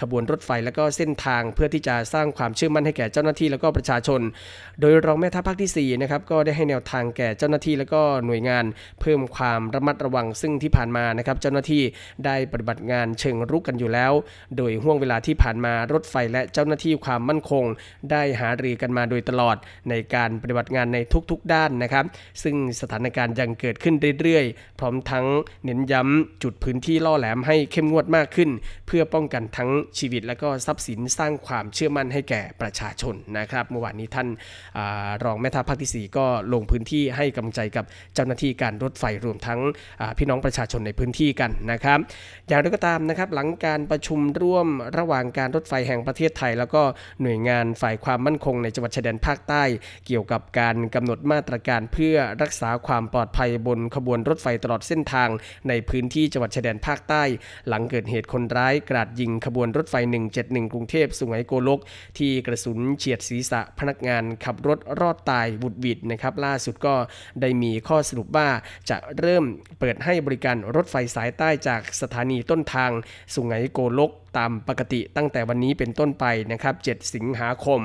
[0.00, 4.20] ขบวนรถไฟแล้วก็เส้นทางเพื่อที่จะสร้างความเชื่อมั่นให้แก่เจ้าหน้าที่แล้วก็ประชาชน
[4.80, 8.64] โดยรองแม่ทัพภาคที่4นะครับก็ได้ให้แนวทางแก่เจ้าหน้าที่แล้วก็หน่วยงาน
[9.00, 11.82] เพิ่มความระมัดระวังซึ่งที่ผ่านมานะครับเจ้าหน้าที่
[12.26, 14.12] ได้ปฏิบัติงานเชิงรุกกันอยู่แล้ว
[14.56, 17.64] โดยห่วงเวลาที่ผ่านมารถไฟและเจ้าหน้าที่ความมั่นคง
[18.10, 19.56] ได้หารือกันมาโดยตลอด
[19.90, 20.98] ในการปฏิบัติงานใน
[21.30, 22.04] ทุกๆ ด้านนะครับ
[22.42, 25.26] ซึ่งสถานการณ์ยังเกิดขึ้นเรื่อยๆ พร้อมทั้ง
[25.64, 28.50] เน้นย้ำจุดพื้นที่ล่อแหลมให้เข้มงวดมากขึ้น
[28.86, 34.28] เพื่อป้องกันทั้งชีวิตและก็ทรัพย์สินสร้างความเชื่อมั่นให้แก่ประชาชนนะครับเมื่อวานนี้ท่าน
[34.78, 39.60] อารองแม่ทัพภาคที่4ก็ลงพื้นที่ให้กำลังใจกับเจ้าหน้าที่การรถไฟรวมทั้ง
[40.18, 41.98] พี่น้องประชาชนในพื้นที่กันนะครับ
[42.48, 44.66] อย่างไรก็ตามนะครับหลังการประชุมร่วม
[44.98, 46.82] ระหว่างการรถไฟแห่งประเทศไทย แล้วก็
[47.22, 49.62] หน่วยงานฝ่ายความมั่นคงในจังหวัดชายแดนภาคใต้
[50.06, 55.28] เกี่ยวกับการกำหนดมาตรการเพื่อรักษาความปลอดภัยบนขบวนรถไฟตลอดเส้นทาง
[55.68, 57.22] ในพื้นที่จังหวัดชายแดนภาคใต้
[57.68, 59.94] หลังเกิดเหตุคนร้ายกราดยิงขบวนรถไฟ
[60.34, 61.80] 171 กรุงเทพสุไหงโกลก
[62.18, 66.94] ที่กระสุนเฉียดศีรษะพนักงานขับรถรอดตายบุดวิดนะครับล่าสุดก็
[67.40, 68.48] ได้มีข้อสรุปว่า
[68.90, 69.44] จะเริ่ม
[69.78, 72.90] เปิดให้บริการรถไฟสายใต้จากสถานีต้นทาง
[73.34, 77.80] สุไหงโกลกตามปกติตั้งแต่วันนี้เป็นต้นไปนะครับ 7 สิงหาคม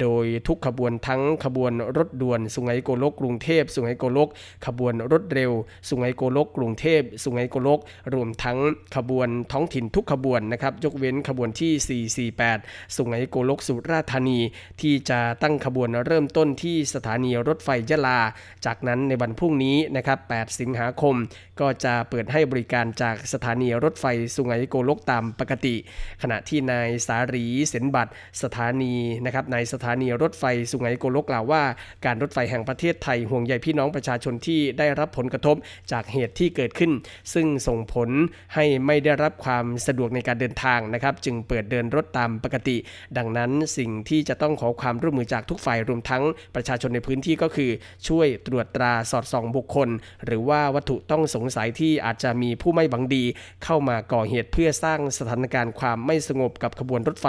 [0.00, 4.28] โดยทุกขบวนทั้งขบวนรถด่วน สุไหงโกลกกรุงเทพ สุไหงโกลก
[4.66, 5.52] ขบวนรถเร็ว
[5.88, 7.80] สุไหงโกลกกรุงเทพ สุไหงโกลก
[8.14, 8.58] รวมทั้ง
[8.96, 12.04] ขบวนท้องถิ่นทุกขบวนนะครับ ยกเว้นขบวนที่
[12.44, 14.38] 448 สุไหงโกลกสุราษฎร์ธานี
[14.80, 18.20] ที่จะตั้งขบวนเริ่มต้นที่สถานีรถไฟยะลา
[18.66, 21.14] จากนั้นในวันพรุ่งนี้นะครับ 8 สิงหาคม
[21.60, 24.04] ก็จะเปิดให้บริการจากสถานีรถไฟ
[24.34, 25.74] สุไหงโกลกตามปกติ
[26.22, 28.94] ขณะที่นายสารีเสนบัตรสถานี
[29.24, 31.62] นะครับในสถานีรถไฟสุไหงโกลกกล่าวว่า
[32.04, 35.56] การรถไฟแห่งประเทศไทยห่วงใยพี่น้องประชาชนที่ได้รับผลกระทบ
[35.92, 36.92] จากเหตุที่เกิดขึ้น
[37.34, 38.10] ซึ่งส่งผล
[38.54, 42.76] ให้ไม่ได้รับความสะดวกในการเดินทางนะครับ จึงเปิดเดินรถตามปกติ
[43.16, 46.22] ดังนั้นสิ่งที่จะต้องขอความร่วมมือจากทุกฝ่ายรวมทั้ง
[46.54, 47.70] ประชาชนในพื้นที่ก็คือ
[48.08, 49.88] ช่วยตรวจตราสอดส่องบุคคล
[50.24, 53.24] หรือว่าวัตถุต้องสงสัยที่อาจจะมีผู้ไม่บังดี
[53.64, 57.28] เข้ามาก่อเหตุเพื่อสร้างสถานการณ์ความไม่สงบกับขบวนรถไฟ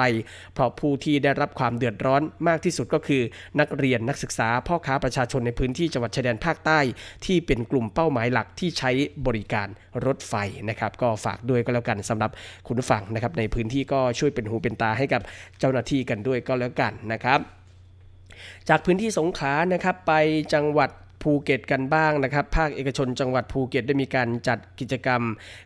[0.54, 3.22] เพราะผู้ที่ได้รับความเดือดร้อนมากที่สุดก็คือ
[3.60, 6.80] นักเรียนนักศึกษาพ่อค้าประชาชนในพื้นที่จังหวัดชายแดนภาคใต้
[7.26, 8.92] ที่เป็นกลุ่มเป้าหมายหลักที่ใช้
[9.28, 9.68] บริการ
[10.06, 10.34] รถไฟ
[10.70, 12.32] นะครับ ก็ฝากด้วยก็แล้วกันสำหรับ
[12.68, 15.22] คุณผู้ฟังนะครับในพื้นที่ก็ช่วยเป็นหูเป็นตาให้กับ
[15.60, 17.40] เจ้าหน้าที่กันด้วยก็แล้วกันนะครับ
[18.70, 20.14] จากพื้นที่สงขลานะครับไป
[20.54, 20.90] จังหวัด
[21.24, 25.22] ภูเก็ตกันบ้างนะครับ ภาคเอกชนจังหวัดภูเก็ตได้มีการจัดกิจกรรม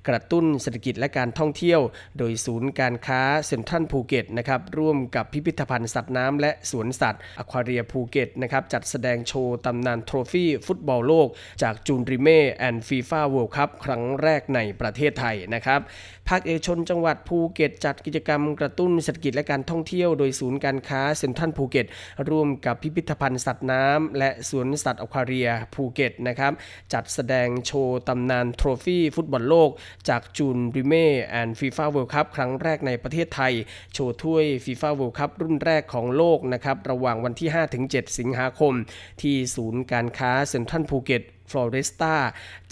[0.07, 1.81] กระตุ้นเศรษฐกิจและการท่องเที่ยว
[2.17, 11.27] โดยศูนย์การค้าเซ็นทรัลภูเก็ตนะครับร่วมกับพิพิธภัณฑ์สัตว์น้ำและสวนสัตว์อควาเรียภูเก็ตนะครับจัดแสดงโชว์ตำนาน trophy ฟุตบอลโลก
[11.63, 15.81] จาก Jules Rimet and FIFA World Cup ครั้งแรกในประเทศไทยนะครับ
[16.29, 21.85] ภาคเอกชนจังหวัดภูเก็ตจัดกิจกรรมกระตุ้นเศรษฐกิจและการท่องเที่ยว โดยศูนย์การค้าเซ็นทรัลภูเก็ต
[22.29, 25.40] ร่วมกับพิพิธภัณฑ์สัตว์น้ำและสวนสัตว์อควาเรีย
[25.73, 26.53] ภูเก็ตนะครับ
[26.93, 29.69] จัดแสดงโชว์ตำนาน trophy ฟุตบอลโลก
[30.09, 33.53] จาก Jules Rimet and FIFA World Cup ครั้งแรกในประเทศไทย
[33.93, 37.49] โชว์ถ้วย FIFA World Cup รุ่นแรกของโลกนะครับระหว่างวันที่
[37.83, 38.73] 5-7 สิงหาคม
[39.21, 42.15] ที่ศูนย์การค้าเซ็นทรัลภูเก็ต Floresta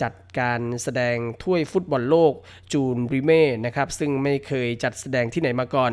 [0.01, 2.33] จัดการแสดงถ้วยฟุตบอลโลก
[2.73, 5.91] จูนริเม่นะครับซึ่งไม่เคยจัดแสดงที่ไหนมาก่อน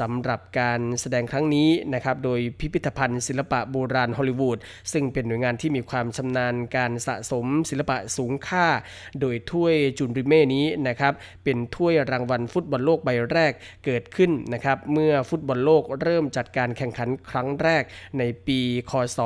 [0.00, 4.58] สำหรับการแสดงครั้งนี้นะครับโดยพิพิธภัณฑ์ศิลปะโบราณฮอลลีวูด
[4.92, 8.66] ซึ่งเป็นหน่วยงานที่มีความชำนาญการสะสมศิลปะสูงค่า
[9.20, 11.12] โดยถ้วยจูนริเม่นี้นะครับ
[11.44, 13.52] เป็นถ้วยรางวัลฟุตบอลโลกใบแรก
[13.84, 17.82] เกิดขึ้นนะครับเมื่อฟุตบอลโลกเริ่มจัดการแข่งขันครั้งแรก
[18.18, 19.20] ในปี คศ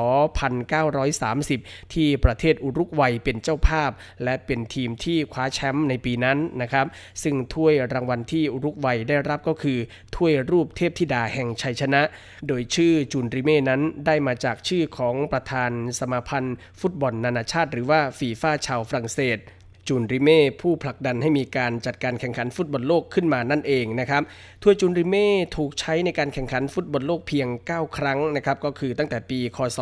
[1.13, 3.91] 1930 ที่ประเทศอุรุกวัยวัยเป็นเจ้าภาพ
[4.23, 6.85] และเป็นทีมที่คว้าแชมป์ในปีนั้นนะครับ
[7.23, 9.79] ซึ่งถ้วยรางวัลที่อุรุกวัยได้รับก็คือ
[10.15, 12.01] ถ้วยรูปเทพธิดาแห่งชัยชนะ
[12.47, 19.39] โดยชื่อจูนริเม่นั้นได้มาจากชื่อของประธานสมาพันธ์ ฟุตบอลนานาชาติ หรือว่าฟีฟ่าชาวฝรั่งเศส
[19.87, 24.21] จูนริเม่ผู้ผลักดันให้มีการจัดการแข่งขันฟุตบอลโลกขึ้นมานั่นเองนะครับ
[24.63, 29.79] ถ้วยจูนริเม่ถูกใช้ในการแข่งขันฟุตบอลโลกเพียง 9 ครั้งนะครับก็คือตั้งแต่ปีคศ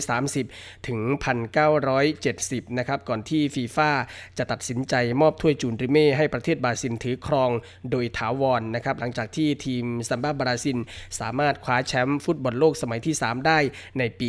[0.00, 1.00] 1930 ถึง
[2.04, 3.90] 1970 นะครับก่อนที่ฟีฟ่า
[4.38, 7.50] จะตัดสินใจมอบถ้วยจูนริเม่ให้ประเทศบราซิลถือครอง
[7.90, 10.78] โดยถาวรนะครับหลังจากที่ทีมซัมบ้าบราซิล
[11.20, 13.58] สามารถคว้าแชมป์ฟุตบอลโลกสมัยที่ 3 ได้
[13.98, 14.28] ในปี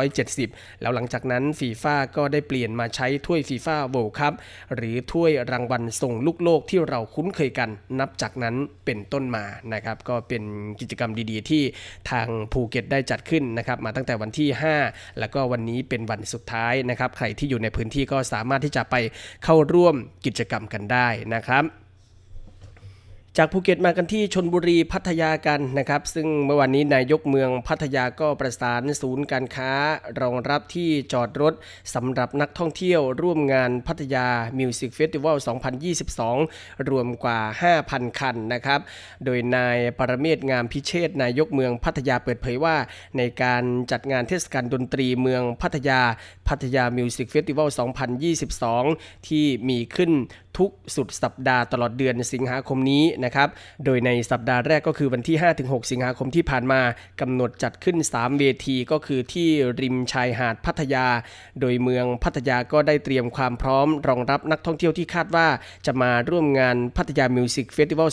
[0.00, 4.34] 1970 แล้วหลังจากนั้นฟีฟ่าก็ได้เปลี่ยนมาใช้ถ้วย FIFA World Cup
[4.74, 8.54] หรือถ้วยรางวัลทรงลูกโลกที่เราคุ้นเคยกันนับจากนั้น
[8.84, 10.42] เป็นต้นมานะครับก็เป็น
[10.80, 11.62] กิจกรรมดีๆ ที่
[12.10, 14.48] ทางภูเก็ตได้จัดขึ้นนะครับมาตั้งแต่วันที่
[14.84, 18.96] 5 แล้วก็วันนี้เป็นวันสุดท้ายนะครับใครที่อยู่ในพื้นที่ก็สามารถที่จะไป
[19.44, 19.94] เข้าร่วม
[20.26, 21.85] กิจกรรมกันได้นะครับ
[23.38, 29.72] จากภูเก็ตมากันที่ชลบุรีพัทยากันนะครับ ซึ่งเมื่อวันนี้นายกเมืองพัทยาก็ประสานศูนย์การค้า
[30.20, 31.54] รองรับที่จอดรถ
[31.94, 34.26] สำหรับนักท่องเที่ยวร่วมงานพัทยา
[34.58, 35.36] Music Festival
[36.32, 37.40] 2022 รวมกว่า
[37.78, 38.80] 5,000 คันนะครับ
[39.24, 42.76] โดยนายปรเมศงามพิเชษนายกเมืองพัทยาเปิดเผยว่า
[43.16, 46.00] ในการจัดงานเทศกาลดนตรีเมืองพัทยา
[46.48, 47.68] พัทยา Music Festival
[48.48, 50.12] 2022 ที่มีขึ้น
[50.62, 53.48] ทุกสุดสัปดาห์ตลอดเดือนสิงหาคมนี้นะครับ
[53.84, 56.80] โดยในสัปดาห์แรกก็คือวันที่ 5-6 สิงหาคมที่ผ่านมา
[57.20, 59.48] กำหนดจัดขึ้น 3 เวทีก็คือที่
[59.80, 61.06] ริมชายหาดพัทยา
[61.60, 65.48] โดยเมืองพัทยาก็ได้เตรียมความพร้อมรองรับนักท่องเที่ยวที่คาดว่า
[65.86, 68.08] จะมาร่วมงานพัทยา Music Festival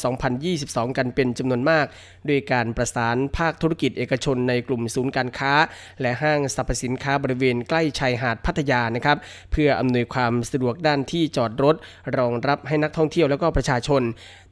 [0.51, 1.85] 2022 กันเป็นจำนวนมาก
[2.29, 5.53] ด้วยการประสานภาคธุรกิจเอกชนในกลุ่มศูนย์การค้า
[6.01, 9.17] และห้างสรรพสินค้าบริเวณใกล้ชายหาดพัทยานะครับ
[9.51, 11.75] เพื่ออำนวยความสะดวกด้านที่จอดรถ
[12.17, 14.01] รองรับให้นักท่องเที่ยวแล้วก็ประชาชน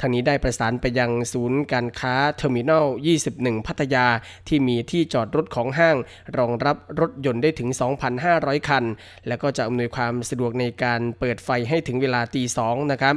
[0.01, 2.85] ทั้งนี้ได้ประสานไปยังศูนย์การค้า Terminal
[3.27, 4.05] 21 พัทยา
[4.47, 5.97] ที่มีที่จอดรถของห้าง
[6.37, 7.69] รองรับรถยนต์ได้ถึง
[8.19, 8.85] 2,500 คัน
[9.27, 13.15] และก็จะอำนวยความสะดวกในการเปิดไฟให้ถึงเวลาตี2นะครับ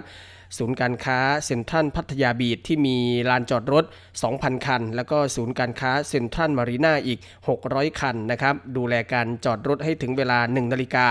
[0.58, 2.96] ศูนย์การค้าเซ็นทรัลพัทยาบีดที่มี
[3.30, 3.84] ลานจอดรถ
[4.24, 7.18] 2,000 คัน แล้วก็ศูนย์การค้าเซ็นทรัลมารีนาอีก
[7.58, 11.06] 600 คันนะครับดูแลการจอดรถให้ถึงเวลา 1 นาฬิกา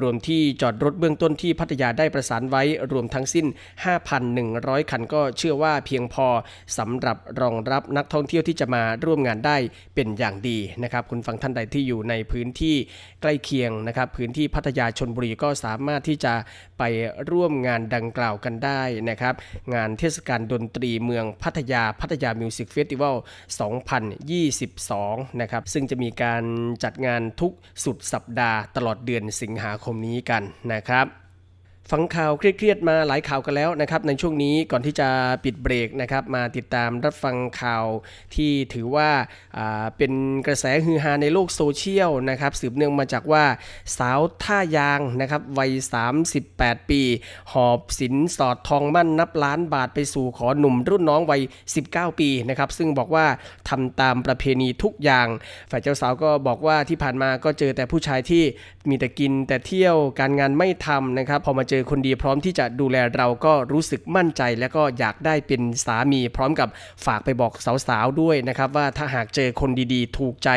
[0.00, 3.46] รวมที่จอดรถเบื้องต้นที่พัทยาได้ประสานไว้รวมทั้งสิ้น
[4.18, 6.26] 5,100 คันก็เชื่อว่าเพียงพอ
[6.78, 9.56] สำหรับรองรับนักท่องเที่ยวที่จะมาร่วมงานได้
[9.94, 12.76] เป็นอย่างดีนะครับคุณผู้ฟังท่านใดที่อยู่ในพื้นที่
[13.22, 16.34] ใกล้เคียงนะครับพื้นที่พัทยาชลบุรีก็สามารถที่จะ
[16.78, 16.82] ไป
[17.30, 19.34] ร่วมงานดังกล่าวกันได้ได้นะครับ
[19.74, 23.16] งานเทศกาลดนตรีเมืองพัทยาพัทยา Music Festival
[24.42, 26.44] 2022 นะครับ ซึ่งจะมีการ
[26.84, 27.52] จัดงานทุก
[27.84, 31.25] สุดสัปดาห์ตลอดเดือนสิงหาคมนี้กันนะครับ
[31.92, 35.08] ฟังข่าวเครียดๆมาหลายข่าวกันแล้วนะครับในช่วงนี้ก่อนที่จะ
[35.44, 37.86] ปิดเบรกนะครับมาติดตามรับฟังข่าว
[38.34, 39.10] ที่ถือว่า
[39.96, 40.12] เป็น
[40.46, 43.44] กระแสฮือฮาในโลกโซเชียลนะครับสืบเนื่องมาจากว่า
[43.98, 45.70] สาวท่ายางนะครับวัย
[46.30, 47.02] 38 ปี
[47.52, 51.40] หอบสินสอดทองมั่นนับล้านบาทไปสู่ขอหนุ่มรุ่นน้องวัย
[51.80, 53.26] 19 ปีนะครับซึ่งบอกว่า
[53.68, 55.26] ทำตามประเพณีทุกอย่าง
[55.70, 58.42] ฝ่ายเจ้าสาวก็บอกว่าที่ผ่านมาก็เจอแต่ผู้ชายที่
[58.88, 66.68] มีแต่กินแต่เที่ยวการงานไม่ทำนะครับพอมาเจออคนดีพร้อมที่จะดูแลเราก็รู้สึกมั่นใจ และก็อยากได้เป็นสามีพร้อมกับ
[67.06, 67.52] ฝากไปบอก
[67.88, 70.50] สาวๆด้วยนะครับ ว่าถ้าหากเจอคนดีๆ ถูกใจ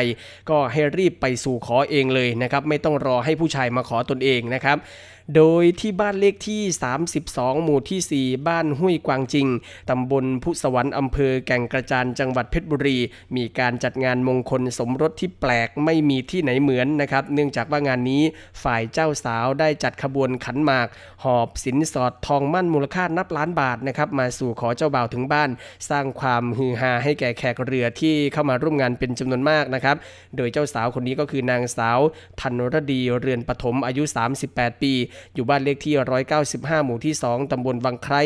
[0.50, 4.76] ก็ให้รีบไปสู่ขอเองเลยนะครับ ไม่ต้องรอให้ผู้ชายมาขอตนเองนะครับ
[5.36, 6.62] โดยที่บ้านเลขที่
[7.12, 9.48] 32 หมู่ที่ 4 บ้านห้วยกวางจริง
[9.90, 12.98] ตำบลพุสวรรค์อำเภอแก่งกระจานจังหวัดเพชรบุรี
[13.36, 18.22] มีการจัดงานมงคลสมรสที่แปลกไม่มีที่ไหนเหมือนนะครับ เนื่องจากว่างานนี้
[18.62, 20.88] ฝ่ายเจ้าสาวได้จัดขบวนขันหมาก
[21.24, 25.50] หอบสินสอดทองมั่นมูลค่านับล้านบาทนะครับ มาสู่ขอเจ้าบ่าวถึงบ้าน
[25.90, 29.96] สร้างความฮือฮาให้แก่แขกเรือที่เข้ามาร่วมงานเป็นจำนวนมากนะครับ
[30.36, 31.98] โดยเจ้าสาวคนนี้ก็คือนางสาว
[32.40, 34.02] ธันรดีเรือนปฐมอายุ
[34.44, 34.94] 38 ปี
[35.34, 35.94] อยู่บ้านเลขที่
[36.40, 38.22] 195 หมู่ที่ 2 ตำบลวังไคร้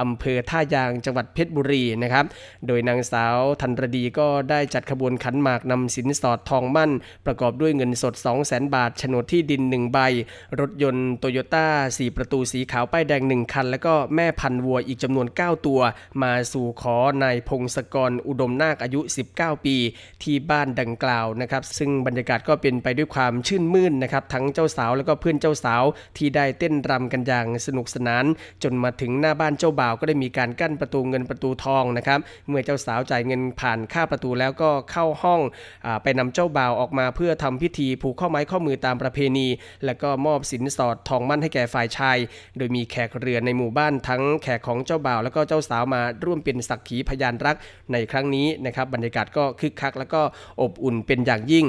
[0.00, 2.24] อำเภอท่ายางจังหวัดเพชรบุรีนะครับ
[2.66, 6.90] โดยนางสาวธันรดีก็ได้จัดขบวนขันหมากนำสินสอดทองมั่น
[7.26, 9.98] ประกอบด้วยเงินสด 200,000 บาทโฉนดที่ดิน 1 ใบ
[10.60, 15.80] รถยนต์โตโยต้า4ประตูสีขาวป้ายแดง 1 คัน แล้วก็แม่พันวัวอีกจำนวน 9 ตัว
[16.22, 19.00] มาสู่ขอนายพงศกรอุดมนาคอายุ
[19.34, 19.76] 19 ปี
[20.22, 25.82] ที่บ้านดังกล่าวนะครับ ซึ่งบรรยากาศก็เป็นไปด้วยความชื่นมื่นนะครับ ทั้งเจ้าสาวแล้วก็เพื่อนเจ้าสาว
[26.16, 28.24] ที่ได้เต้นรำกันอย่างสนุกสนาน
[28.62, 35.40] จนมาถึงหน้าบ้านเจ้าบ่าวก็ได้มีการกั้นประตูเงินประตูทองนะครับเมื่อเจ้าสาวจ่ายเงินผ่านค่าประตูแล้วก็เข้าห้อง
[35.86, 39.46] อไปนำเจ้าบ่าวออกมาเพื่อทำพิธีผูกข้อไม้ข้อมือตามประเพณี
[39.84, 42.18] แล้วก็มอบสินสอดทองมั่นให้แก่ฝ่ายชาย
[42.56, 47.56] โดยมีแขกเรือในหมู่บ้านทั้งแขกของเจ้าบ่าว แล้วก็เจ้าสาวมาร่วมเป็นสักขีพยานรัก
[47.92, 50.22] ในครั้งนี้นะครับบรรยากาศก็คึกคัก แล้วก็
[50.60, 51.66] อบอุ่นเป็นอย่างยิ่ง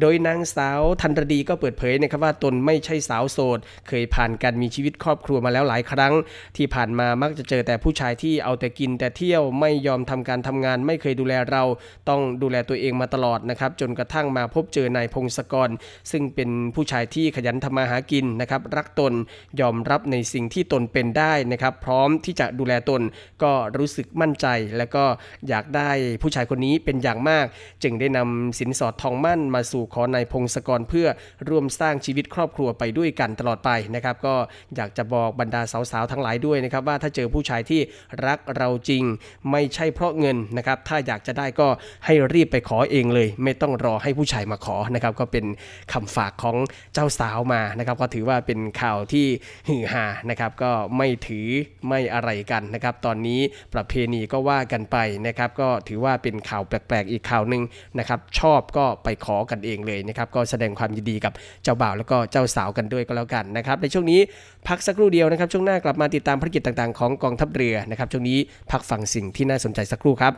[0.00, 6.12] โดยนางสาวธันรดีก็เปิดเผยนะครับว่าตนไม่ใช่สาวโสดเคยผ่านการมีชีวิตครอบครัวมาแล้วหลายครั้ง
[6.56, 11.62] ที่ผ่านมามักจะเจอแต่ผู้ชายที่เอาแต่กินแต่เที่ยวไม่ยอมทำการทำงานไม่เคยดูแลเรา
[12.08, 15.70] ต้องดูแลตัวเองมาตลอดนะครับ จนกระทั่งมาพบเจอนายพงศกร
[16.10, 19.12] ซึ่งเป็นผู้ชายที่ขยันทำมาหากินนะครับ รักตน
[19.60, 23.02] ยอมรับในสิ่งที่ตนเป็นได้นะครับ พร้อมที่จะดูแลตน
[23.42, 25.04] ก็รู้สึกมั่นใจ และก็
[25.48, 25.90] อยากได้
[26.22, 27.46] ผู้ชายคนนี้เป็นอย่างมาก
[27.82, 31.08] จึงได้นำสินสอดทองมั่นมาสู่ขอนายพงศกรเพื่อ
[31.48, 34.34] ร่วมสร้างชีวิตครอบครัวไปด้วยกันตลอดไปนะครับก็
[34.76, 37.80] อยากจะบอกบรรดาสาวๆทั้งหลายด้วยนะครับว่าถ้าเจอผู้ชายที่
[38.26, 39.04] รักเราจริง
[39.50, 41.68] ไม่ใช่เพราะเงินนะครับถ้าอยากจะได้ก็
[42.04, 45.44] ให้รีบไปขอเองเลย ไม่ต้องรอให้ผู้ชายมาขอนะครับก็เป็น
[45.92, 46.56] คำฝากของ
[46.94, 49.26] เจ้าสาวมานะครับก็ถือว่าเป็นข่าวที่
[49.68, 51.48] หือฮานะครับก็ไม่ถือ
[51.88, 53.40] ไม่อะไรกันนะครับตอนนี้
[53.74, 57.62] ประเพณีก็ว่ากันไปนะครับก็ถือว่าเป็นข่าวแปลกๆอีกข่าวหนึ่ง
[57.98, 64.20] นะครับชอบก็ไปขอกันเองเลยนะครับก็แสดงความยินดีกับเจ้าบ่าวแล้วก็เจ้าสาวกันด้วยก็แล้วกันนะครับในช่วงนี้
[64.68, 68.38] พักสักครู่เดียวนะครับ ช่วงหน้ากลับมาติดตามภารกิจต่างๆ ของกองทัพเรือนะครับ ช่วงนี้
[68.70, 70.32] พักฟังสิ่งที่น่าสนใจสักครู่ครับ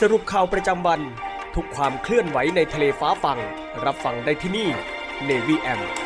[0.00, 1.00] สรุปข่าวประจำวัน
[1.54, 3.38] ทุกความเคลื่อนไหวในทะเลฟ้าฟัง
[3.84, 4.68] รับฟังได้ที่นี่
[5.28, 6.05] Navy M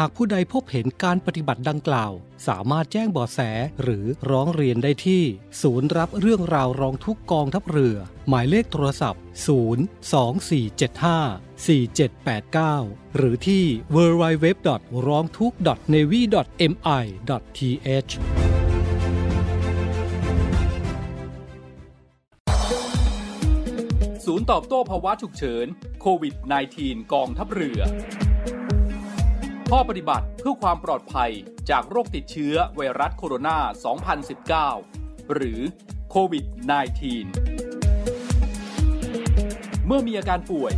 [0.00, 2.12] หากผู้ใดพบเห็นการปฏิบัติดังกล่าว
[2.48, 3.40] สามารถแจ้งเบาะแส
[3.82, 5.22] หรือร้องเรียนได้ที่
[5.62, 7.96] ศูนย์รับเรื่องราวร้องทุกกองทัพเรือ
[8.28, 9.22] หมายเลขโทรศัพท์
[11.64, 14.46] 02475 4789 หรือที่ www.
[15.06, 15.52] ร้องทุก
[15.92, 16.20] navy
[16.72, 17.04] mi
[17.86, 18.12] th
[24.24, 25.66] ศูนย์ตอบโต้ภาวะฉุกเฉิน
[26.00, 26.34] โควิด
[26.74, 27.80] -19 กองทัพเรือ
[29.72, 31.30] ข้อปฏิบัติเพื่อความปลอดภัย
[31.70, 33.56] จากโรคติดเชื้อไวรัสโคโรนา
[34.64, 35.60] 2019 หรือ
[36.10, 36.44] โควิด
[38.10, 40.72] -19 เมื่อมีอาการป่วย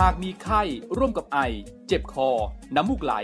[0.00, 0.62] หากมีไข้
[0.96, 1.38] ร่วมกับไอ
[1.86, 2.30] เจ็บคอ
[2.76, 3.14] น้ำมูกไหล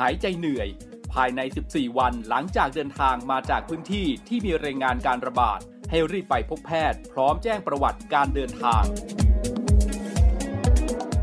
[0.00, 0.68] หายใจเหนื่อย
[1.12, 5.60] ภายใน 14 วันหลังจากเดินทางมาจากพื้นที่ที่มีรายงานการระบาด
[5.90, 8.84] ให้รีบไปพบแพทย์ พร้อมแจ้งประวัติการเดินทาง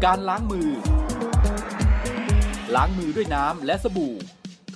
[0.06, 0.72] การล้างมือ
[2.76, 4.15] ล้างมือด้วยน้ำและสบู่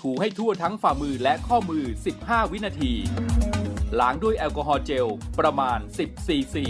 [0.02, 1.86] ถูให้ทั่วทั้งฝ่ามือและข้อมือ
[2.20, 2.94] 15 วินาที
[4.00, 5.08] ล้างด้วยแอลกอฮอล์เจล
[5.40, 6.66] ประมาณ 10 ซีซี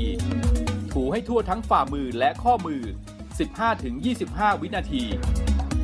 [0.93, 2.81] ถูให้ทั่วทั้งฝ่ามือและข้อมือ
[3.91, 5.03] 15-25 วินาที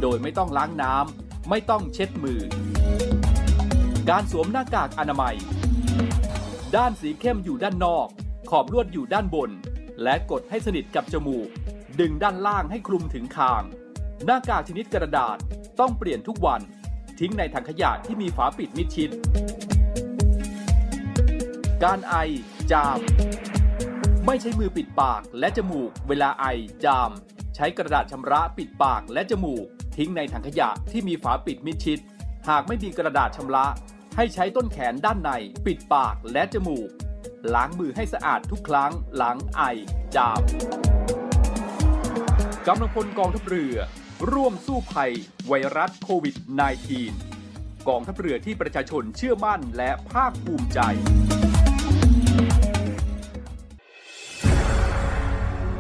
[0.02, 2.42] โดยไม่ต้องล้างน้ำไม่ต้องเช็ดมือ
[4.10, 5.36] การสวมหน้ากากอนามัย
[6.76, 8.08] ด้านสีเข้มอยู่ด้านนอก
[8.50, 9.52] ขอบลวดอยู่ด้านบน
[10.04, 11.48] และกดให้สนิทกับจมูก
[12.00, 13.64] ดึงด้านล่างให้คลุมถึงคาง
[14.26, 15.38] หน้ากากชนิดกระดาษ
[15.80, 16.62] ต้องเปลี่ยนทุกวัน
[17.20, 19.10] ทิ้งในถังขยะที่มีฝาปิดมิดชิด
[21.84, 22.16] การไอ
[22.72, 23.00] จาม
[24.26, 26.46] ไม่ใช้มือปิดปากและจมูก เวลาไอ
[26.86, 27.12] จาม
[27.56, 29.66] ใช้กระดาษชำระปิดปากและจมูก
[29.98, 32.00] ทิ้งในถังขยะที่มีฝาปิดมิดชิด
[32.50, 33.66] หากไม่มีกระดาษชำระ
[34.16, 35.32] ให้ใช้ต้นแขนด้านใน
[35.66, 36.90] ปิดปากและจมูก
[37.54, 39.62] ล้างมือให้สะอาดทุกครั้งหลังไอ
[40.16, 40.42] จาม
[42.68, 43.78] กำลังพลกองทัพเรือ
[44.32, 45.14] ร่วมสู้ภัย
[45.48, 46.36] ไวรัสโควิด
[47.12, 50.80] -19 กองทัพเรือที่ประชาชนเชื่อมั่นและภาคภูมิใจ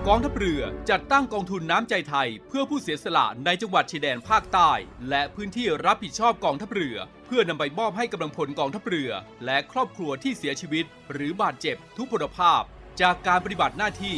[0.07, 4.71] กองทัพเรือจัดตั้งกองทุนน้ำใจไทย เพื่อผู้เสียสละในจังหวัดชายแดนภาคใต้
[5.09, 9.11] และพื้นที่รับผิดชอบกองทัพเรือ เพื่อนำไปมอบให้กำลังพลกองทัพเรือ
[9.45, 12.61] และครอบครัวที่เสียชีวิต หรือบาดเจ็บทุกพลภาพ
[13.01, 14.17] จากการปฏิบัติหน้าที่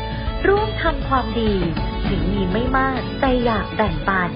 [0.47, 1.53] ร่วมทำความดี
[2.07, 4.31] ถึงมีไม่มาก แต่อยากแบ่งปัน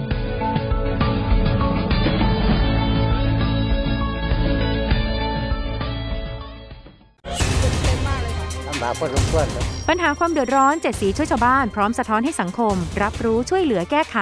[8.96, 9.48] ขพอสมควร
[9.90, 14.18] ปัญหาความเดือดร้อนเจ็ดสีช่วยชาวบ้านพร้อมสะท้อนให้สังคม รับรู้ช่วยเหลือแก้ไข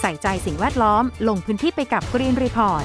[0.00, 2.84] ใส่ใจสิ่งแวดล้อม ลงพื้นที่ไปกับ Green Report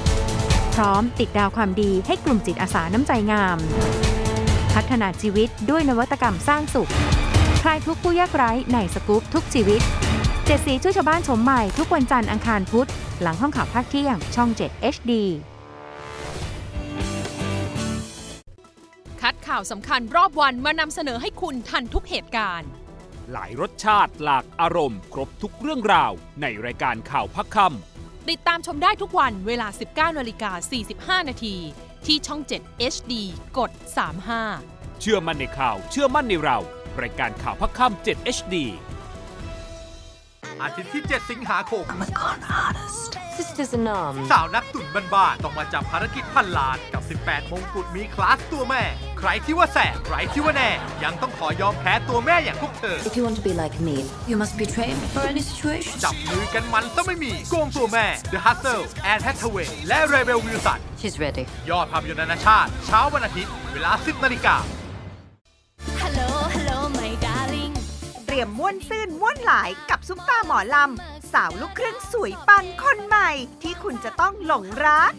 [0.74, 3.58] พร้อมติดดาวความดีให้กลุ่มจิตอาสาน้ำใจงาม
[4.74, 6.90] พัฒนาชีวิตด้วยนวัตกรรมสร้างสุข
[7.68, 9.80] คลายทุกข์ผู้ยากไร้ในสกู๊ปทุกชีวิต
[10.46, 12.88] เจ็ดสีช่วยชาวบ้านชมใหม่ทุกวันจันทร์อังคารพุธ
[13.20, 15.12] หลังห้องข่าวภาคเที่ยง ช่อง 7 HD
[19.20, 22.68] คัดข่าวสำคัญรอบวันมานำเสนอให้คุณทันทุกเหตุการณ์
[23.32, 26.12] หลายรสชาติหลากอารมณ์ ครบทุกเรื่องราว
[26.42, 29.68] ในรายการข่าวพักคำติดตามชมได้ทุกวันเวลา
[30.12, 30.52] 19นาฬิกา
[31.20, 31.56] 45 นาที
[32.06, 33.12] ที่ช่อง 7 HD
[33.58, 33.70] กด
[34.36, 36.60] 35 เชื่อมั่นในข่าวเชื่อมั่นในเรา
[37.02, 38.54] รายการข่าวพักคำ7 HD
[40.62, 43.10] อาทิตย์ที่ 7 สิงหาคม I'm a con artist.
[43.40, 44.24] Sisters and arms.
[44.32, 48.82] สาวนักตุ่นบ้านๆต้องมาจับภารกิจพันล้านกับ 18 มงกุฎมีคลาสตัวแม่
[49.18, 50.70] ใครที่ว่าแสบใครที่ว่าแน่
[51.04, 53.96] ยังต้องขอยอมแพ้ตัวแม่อย่างพวกเธอ If you want to be like me,
[54.30, 55.96] you must be trained for any situation.
[56.04, 61.44] จับมือกันมันซะไม่มีโกงตัวแม่ The Hustle แอนแฮทธาเวย์และ Rebel Wilson She's ready.
[61.70, 64.56] ยอดภาพยนตร์นานาชาติ เช้าวันอาทิตย์ เวลา 10นาฬิกา
[68.34, 73.30] เตรียมม่วนซื่นม่วนหลายกับซุปตาร์หมอลำ สาวลูกครึ่งสวยปังคนใหม่
[73.62, 75.12] ที่คุณจะต้องหลงรัก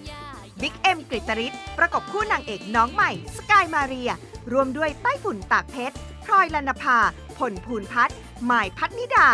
[0.62, 4.12] บิ๊กเอ็มกฤตริศประกบคู่นางเอกน้องใหม่ สกายมาเรีย
[4.52, 5.96] ร่วมด้วยไต้ฝุ่นตากเพชร
[6.26, 6.98] พลอยลนภา
[7.38, 9.30] ผลภูนพัฒน์หมายพัฒนิดา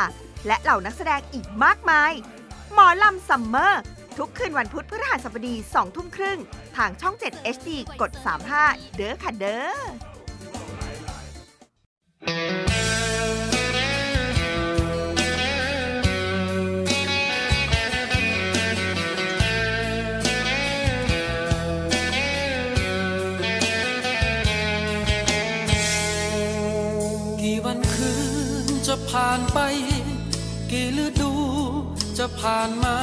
[0.48, 2.12] และเหล่านักแสดงอีกมากมาย
[2.74, 3.82] หมอลำซัมเมอร์
[4.18, 6.40] ทุกคืนวันพุธพฤหัสบดี2ทุ่มครึ่ง
[6.78, 7.70] ทางช่อง 7 HD
[8.02, 8.12] กด
[8.54, 9.60] 35 เด้อค่ะเด้
[12.68, 12.71] อ
[29.12, 29.60] ผ่านไป
[30.72, 31.34] กี่ฤดู
[32.18, 32.96] จะผ่านมา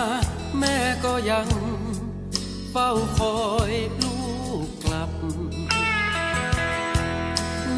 [0.59, 1.49] แม่ก็ยัง
[2.71, 3.39] เฝ้าคอ
[3.71, 4.17] ยลู
[4.65, 5.13] กกลับ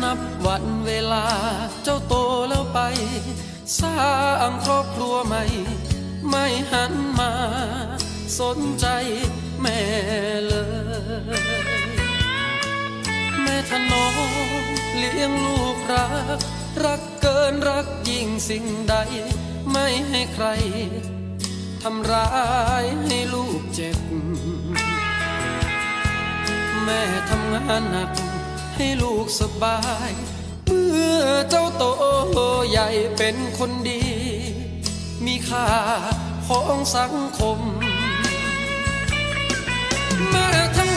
[0.02, 1.26] นับวันเวลา
[1.82, 2.14] เจ้าโต
[2.48, 2.78] แล้วไป
[3.80, 4.00] สร้า
[4.48, 5.42] งครอบครัวใหม่
[6.28, 7.32] ไม่หันมา
[8.40, 8.86] สนใจ
[9.60, 9.80] แม่
[10.46, 10.54] เล
[11.38, 11.70] ย
[13.42, 14.64] แม่ถนอม
[14.96, 16.40] เลี้ยงลูกรัก
[16.84, 18.94] รักเกินรักยิ่งสิ่งใด
[19.70, 20.46] ไม่ให้ใคร
[21.82, 22.30] ทำร้า
[22.82, 23.98] ยให้ลูกเจ็บ
[26.84, 28.10] แม่ทำงานหนัก
[28.76, 30.10] ให้ลูกสบาย
[30.66, 31.84] เมื่อเจ้าโต
[32.70, 34.02] ใหญ่เป็นคนดี
[35.24, 35.66] มีค่า
[36.48, 37.58] ของสังคม
[40.30, 40.89] แม่ทั้ง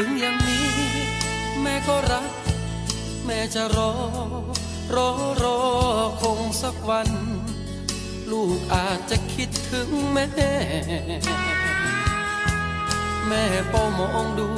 [0.00, 0.68] ถึงอย่างนี้
[1.62, 2.32] แม่ก็รัก
[3.24, 3.92] แม่จะรอ
[4.96, 5.10] รอ
[5.42, 5.58] รอ
[6.20, 7.08] คงสักวัน
[8.30, 10.26] ลูกอาจจะคิดถึงแม่
[13.28, 14.48] แม่เฝ้ามองดู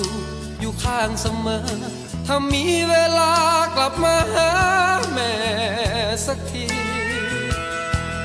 [0.61, 1.68] อยู่ข้างเสมอ
[2.26, 3.32] ถ้ามีเวลา
[3.76, 4.51] กลับมาหา
[5.12, 5.32] แม่
[6.26, 6.66] สักที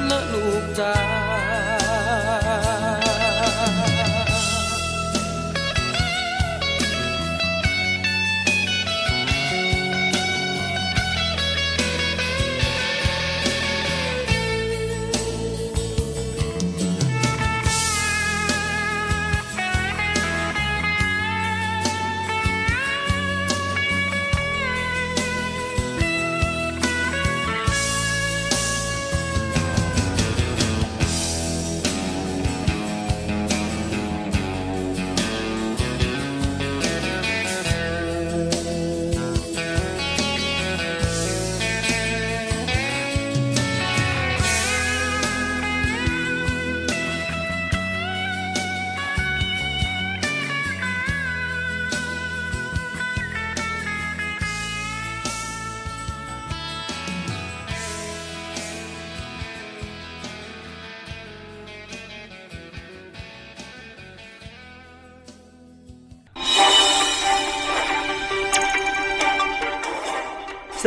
[0.10, 0.96] นะลูกจ้า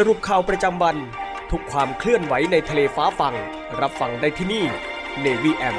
[0.01, 0.97] สรุปข่าวประจำวัน
[1.51, 3.35] ทุกความเคลื่อนไหวในทะเลฟ้าฟัง
[3.81, 4.65] รับฟังได้ที่นี่
[5.25, 5.77] Navy M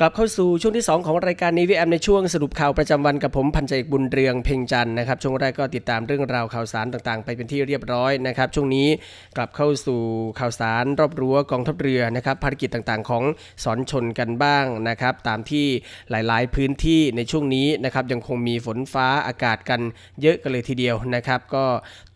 [0.00, 8.88] กลับเข้าสู่ช่วงที่ 2 ของรายการนี้วีแอมในช่วงสรุปข่าวประจำวันกับผมพันเอกบุญเรืองเพ่งจันนะครับช่วงแรกก็ติดตามเรื่องราวข่าวสารต่างๆ ไปเป็นที่เรียบร้อยนะครับช่วงนี้
[9.36, 10.00] กลับเข้าสู่
[10.40, 13.22] ข่าวสารรอบรั้วกองทัพเรือนะครับภารกิจต่างๆ ของ
[13.64, 15.66] สอนชนกันบ้างนะครับตามที่
[16.10, 19.80] หลายๆพื้นที่ในช่วงนี้นะครับยังคงมีฝนฟ้าอากาศกัน
[20.22, 21.64] เยอะกันเลยทีเดียวนะครับก็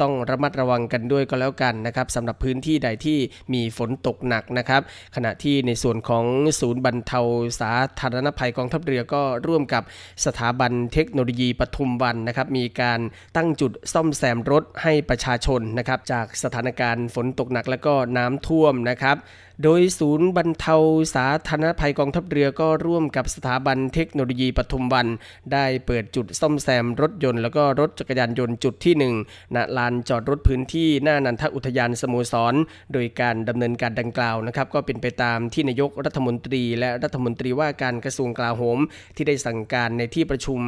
[0.00, 3.18] ต้องระมัดระวังกันด้วยก็แล้วกันนะครับสำหรับพื้นที่ใดที่
[3.54, 4.82] มีฝนตกหนักนะครับ
[5.16, 6.24] ขณะที่ในส่วนของ
[6.60, 7.22] ศูนย์บรรเทา
[7.60, 7.67] สา
[8.00, 9.82] ธารณภัยกองทัพเรือก็ร่วมกับ
[10.24, 13.00] สถาบันเทคโนโลยีปทุมวันนะครับมีการ
[13.36, 19.16] ตั้งจุดซ่อมแซมรถให้ประชาชนนะครับจากสถานการณ์ฝนตกหนักและก็น้ำท่วมนะครับ
[19.64, 20.76] โดยศูนย์บรรเทา
[21.14, 25.06] สาธารณภัยกองทัพเรือก็ร่วมกับสถาบันเทคโนโลยีปทุมวัน
[25.52, 28.94] ได้เปิดจุดซ่อมแซมรถยนต์แล้วก็รถจักรยานยนต์จุดที่
[29.26, 32.54] 1 ณลานจอดรถพื้นที่หน้านันทอุทยานสโมสร
[32.92, 38.78] โดยการดำเนินการดังกล่าวนะครับก็เป็นไปตามที่นายกรัฐมนตรี และรัฐมนตรีว่าการกระทรวงกลาโหม
[39.16, 40.60] ที่ได้สั่งการในที่ประชุม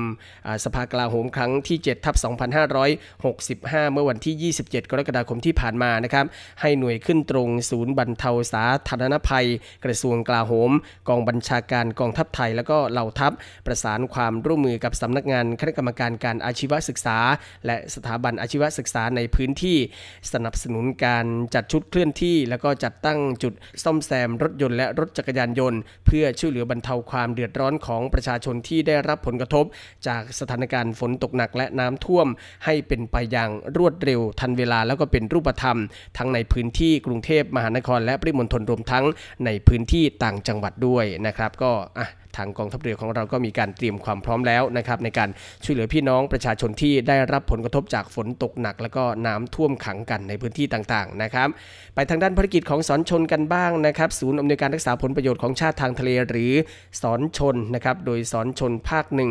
[0.64, 2.14] สภากลาโหมครั้งที่7ทับ
[2.84, 6.26] 2565 เมื่อวันที่ 27 กรกฎาคมที่ผ่านมานะครับ
[6.60, 9.46] ให้หน่วยขึ้นตรงศูนย์บรรเทาสาธารณภัย
[9.84, 10.70] กระทรวงกลาโหม
[11.08, 13.32] กองบัญชาการกองทัพไทย แล้วก็เหล่าทัพ
[13.66, 17.18] ประสานความร่วมมือกับสำนักงานคณะกรรมการการอาชีวศึกษา
[17.66, 19.78] และสถาบันอาชีวศึกษาในพื้นที่
[20.32, 23.52] สนับสนุนการจัดชุดเคลื่อนที่ แล้วก็จัดตั้งจุด
[23.84, 29.64] ซ่อมแซมรถยนต์และรถจักรยานยนต์ เพื่อช่วยเหลือบรรเทาความเดือดร้อนของประชาชนที่ได้รับผลกระทบ
[30.08, 32.26] จากสถานการณ์ฝนตกหนักและน้ำท่วม
[32.64, 35.78] ให้เป็นไปอย่างรวดเร็วทันเวลาแล้วก็เป็นรูปธรรม
[36.18, 39.04] ทั้งในพื้นที่กรุงเทพมหานครและปริมณฑลรวมทั้ง
[39.44, 42.08] ในพื้นที่ต่างจังหวัดด้วยนะครับก็อะ
[42.38, 45.28] ทางกองทัพเรือของเราก็มีการเตรียมความพร้อมแล้วนะครับในการ
[45.64, 51.48] ช่วยเหลือพี่น้องประชาชนที่ได้รับผลกระทบจากฝนตกหนัก แล้วก็น้ำท่วมขังกันในพื้นที่ต่างๆนะครับ
[51.94, 56.52] ไปทางด้านภารกิจของสอนชนกันบ้างนะครับ ศูนย์อำนวยการรักษาผลประโยชน์ของชาติทางทะเลหรือ
[57.02, 59.30] สอนชนนะครับโดยสอนชนภาคหนึ่ง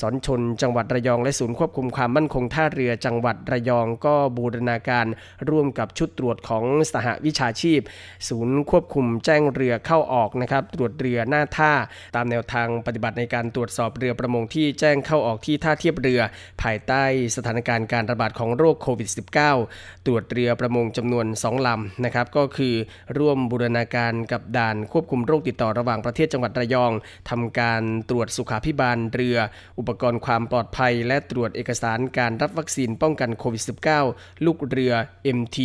[0.00, 5.06] สอนชนจังหวัดระยองและศูนย์ควบคุมความมั่นคงท่าเรือจังหวัดระยองก็บูรณาการ
[5.50, 7.80] ร่วมกับชุดตรวจของสหวิชาชีพ
[8.28, 11.72] ศูนย์ควบคุมแจ้งเรือเข้าออกนะครับตรวจเรือหน้าท่า
[12.16, 16.20] ตามแนวทางปฏิบัติในการตรวจสอบเรือประมงที่แจ้งเข้าออกที่ท่าเทียบเรือ
[16.62, 17.02] ภายใต้
[17.36, 19.08] สถานการณ์การระบาดของโรคโควิด
[19.56, 22.74] -19 ตรวจเรือประมงจำนวน 2 ลำนะครับก็คือ
[23.18, 26.92] ร่วมบูรณาการกับด่านควบคุมโรคติดต่อระหว่างประเทศจังหวัดระยอง
[27.30, 29.36] ทำการตรวจสุขาพิบาลเรือ
[29.78, 33.62] อุปกรณ์ความปลอดภัย และตรวจเอกสารการรับวัคซีนป้องกันโควิด
[34.04, 34.92] -19 ลูกเรือ
[35.38, 35.58] MT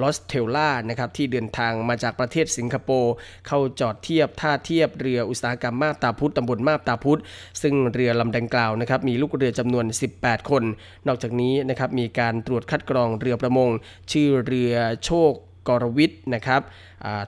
[0.00, 3.14] Lost t e l a นะครับที่เดินทางมาจากประเทศสิงคโปร์
[3.46, 7.20] เข้าจอดเทียบท่าเทียบเรืออุตสาหกรรมมาบตาพุธตำบลมาบตาพุธ
[7.62, 9.84] ซึ่งเรือลำดังกล่าวนะครับมีลูกเรือจำนวน
[10.18, 10.62] 18 คน
[11.06, 13.70] นอกจากนี้นะครับมีการตรวจคัดกรองเรือประมง
[14.12, 14.74] ชื่อเรือ
[15.04, 15.32] โชค
[15.68, 16.60] กรวิทย์นะครับ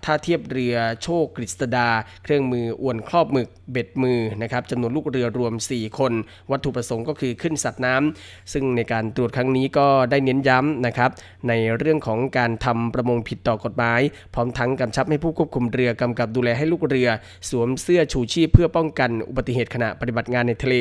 [0.05, 1.89] ท่าเทียบเรือโชคกฤษดา
[2.25, 6.13] เครื่องมืออวนครอบหมึกเบ็ดมือนะครับจำนวนลูกเรือรวม 4 คน
[6.51, 11.11] วัตถุประสงค์ก็คือขึ้นสัตว์น้ำซึ่งในการตรวจครั้งนี้ก็ได้เน้นย้ำนะครับ
[11.49, 14.01] ในเรื่องของการทำประมงผิดต่อกฎหมาย
[14.35, 17.09] พร้อมทั้งกำชับให้ผู้ควบคุมเรือกำกับดูแลให้ลูกเรือ
[17.51, 20.75] สวมเสื้อชูชีพเพื่อป้องกันอุบัติเหตุขณะปฏิบัติงานในทะเล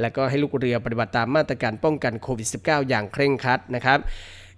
[0.00, 4.00] และก็ให้ลูกเรือปฏิบัติตามมาตรการป้องกันโควิด -19 อย่างเคร่งครัดนะครับ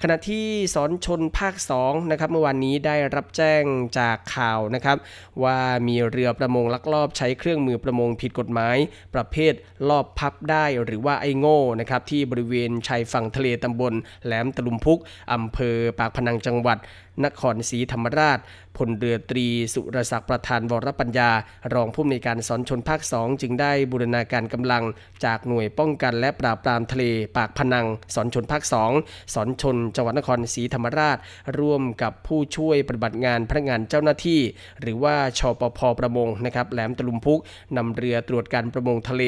[0.03, 3.63] ขณะที่สอนชนภาค2นะครับเมื่อวานนี้ได้รับแจ้ง
[3.99, 4.97] จากข่าวนะครับ
[5.43, 8.77] ว่ามีเรือประมงลักลอบใช้เครื่องมือประมงผิดกฎหมาย
[9.15, 9.55] ประเภท
[9.89, 13.93] ลอบพับได้หรือว่าไอโง่นะครับที่บริเวณชายฝั่งทะเลตำบล
[14.25, 15.01] แหลมตะลุมพุก
[15.33, 16.79] อำเภอปากพนังจังหวัด
[17.25, 18.39] นครศรีธรรมราช
[18.77, 21.31] พลเรือตรี สุรศักดิ์ประธานวรปัญญา
[21.75, 24.85] รองผู้อำนวยการสอนชนภาค2จึงได้บูรณาการกำลัง
[25.25, 27.05] จากหน่วยป้องกันและปราบปรามทะเล
[27.37, 28.63] ปากพนัง สอนชนภาค
[28.97, 31.19] 2สอนชนจังหวัดนครศรีธรรมราช
[31.59, 34.41] ร่วมกับผู้ช่วยปฏิบัติงานพนักงานเจ้าหน้าที่
[34.81, 37.41] หรือว่าชปพประมงนะครับแหลมตะลุมพุก
[37.77, 39.23] นำเรือตรวจการประมงทะเล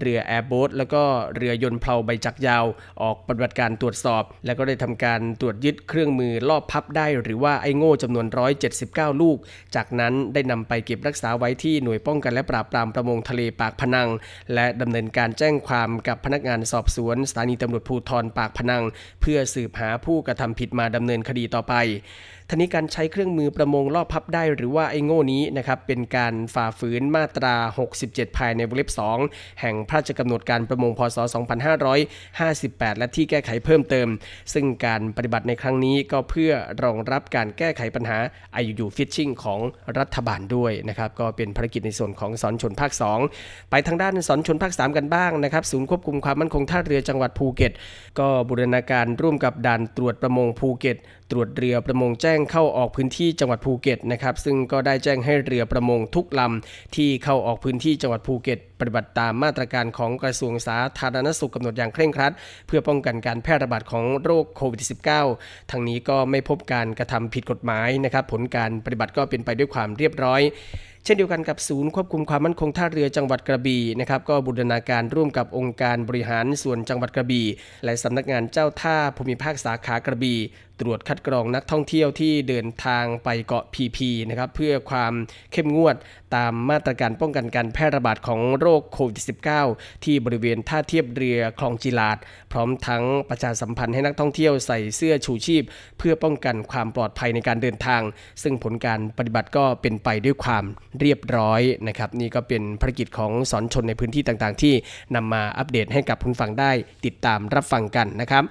[0.00, 1.02] เรือแอร์โบ๊ทแล้วก็
[1.36, 2.64] เรือยนต์เพลาใบจักรยาว
[3.02, 8.26] ออกปฏิบัติการตรวจสอบ แล้วก็ได้ทำการตรวจยึดเครื่องมือลอบพับได้หรือว่าไอโง่จำนวน
[8.74, 9.38] 179 ลูก
[9.74, 14.08] จากนั้นได้นำไปเก็บรักษาไว้ที่หน่วยป้องกันและปราบปรามประมงทะเลปากพนัง
[14.54, 18.82] และดำเนินการแจ้งความกับพนักงานสอบสวนสถานีตำรวจภูธรปากพนัง
[19.20, 21.74] เพื่อสืบหาผู้กระทำผิดมาดำเนินคดีต่อไป
[22.50, 27.54] ทนี้การใช้เครื่องมือประมงลอบพับได้หรือว่าไอ้โง่นี้นะครับเป็นการฝ่าฝืนมาตรา
[27.96, 28.90] 67 ภายในวงเล็บ
[29.24, 31.18] 2 แห่งพระราชกำหนดการประมงพศ
[32.08, 34.08] 2558 และที่แก้ไขเพิ่มเติม
[34.54, 36.52] ซึ่งการปฏิบัติในครั้งนี้ก็เพื่อ
[36.84, 38.18] รองรับการแก้ไขปัญหา
[38.60, 39.60] IUU Fishing ของ
[39.98, 42.92] รัฐบาลด้วยนะครับก็เป็นภารกิจในส่วนของศรชลภาค
[43.32, 47.72] 2 ไปทางด้านศรชลภาค 3 กันบ้างนะครับศูนย์ควบคุมความมั่นคงท่าเรือจังหวัดภูเก็ต
[48.18, 50.98] ก็บูรณาการร่วมกับด่านตรวจประมงภูเก็ต
[51.30, 62.32] ตรวจเรือประมงแจ้งเข้าออกพื้นที่จังหวัดภูเก็ตนะครับ ซึ่งก็ได้แจ้งให้เรือประมงทุกลำที่เข้าออกพื้นที่จังหวัดภูเก็ต ปฏิบัติตามมาตรการของกระทรวงสาธารณสุขกำหนดอย่างเคร่งครัด
[62.66, 64.82] เพื่อป้องกันการแพร่ระบาดของโรคโควิด
[65.26, 70.42] -19 ทางนี้ก็ไม่พบการกระทำผิดกฎหมายนะครับ ผลการปฏิบัติก็เป็นไปด้วยความเรียบร้อย
[71.04, 77.46] เช่นเดียวกันกับศูนย์ควบคุมความมั่นคงท่าเรือจังหวัดกระบี่นะครับก็บูรณาการร่วมกับองค์การบริหารส่วนจังหวัดกระบี่
[77.84, 80.38] และสำนักงานเจ้าท่าภูมิภาคสาขากระบี่
[80.80, 85.12] ตรวจคัดกรองนักท่องเที่ยวที่เดินทางไปเกาะพีพีนะครับเพื่อความ
[85.52, 85.96] เข้มงวด
[86.36, 89.24] ตามมาตรการป้องกันการแพร่ระบาดของโรคโควิด
[89.62, 92.18] -19 ที่บริเวณท่าเทียบเรือคลองจิลาด
[92.52, 95.62] พร้อมทั้งประชาสัมพันธ์ให้นักท่องเที่ยวใส่เสื้อชูชีพ
[95.98, 98.02] เพื่อป้องกันความปลอดภัยในการเดินทาง
[98.42, 100.64] ซึ่งผลการปฏิบัติก็เป็นไปด้วยความ
[101.00, 104.74] เรียบร้อยนะครับนี่ก็เป็นภารกิจของสอนชนในพื้นที่ต่างๆ ที่
[105.14, 106.72] นำมาอัปเดตให้กับคุณฟังได้
[107.04, 108.44] ติดตามรับฟังกันนะครับ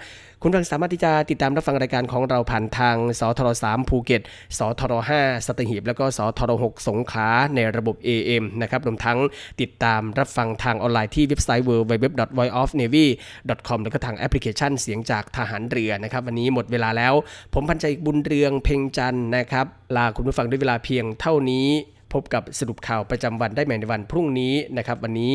[0.43, 4.21] คุณฟังสามารถที่จะติดตามรับฟังรายการของเราผ่านทางสทร3ภูเก็ต
[4.57, 9.19] สทร5สัตหีบ แล้วก็สทร6สงขลาในระบบ AM นะครับรวมทั้ง
[9.61, 17.13] ติดตามรับฟังทางออนไลน์ที่เว็บไซต์ www.voiceofnavy.com แล้วก็ทางแอปพลิเคชันเสียงจากทหารเรือนะครับ วันนี้หมดเวลาแล้ว
[17.53, 19.65] ผมพันใจบุญเรืองเพ่งจันนะครับ
[19.95, 21.67] ลาคุณผู้ฟังด้วยเวลาเพียงเท่านี้
[22.13, 25.33] พบกับสรุปข่าวประจำวันได้ใหม่ในวันพรุ่งนี้นะครับ วันนี้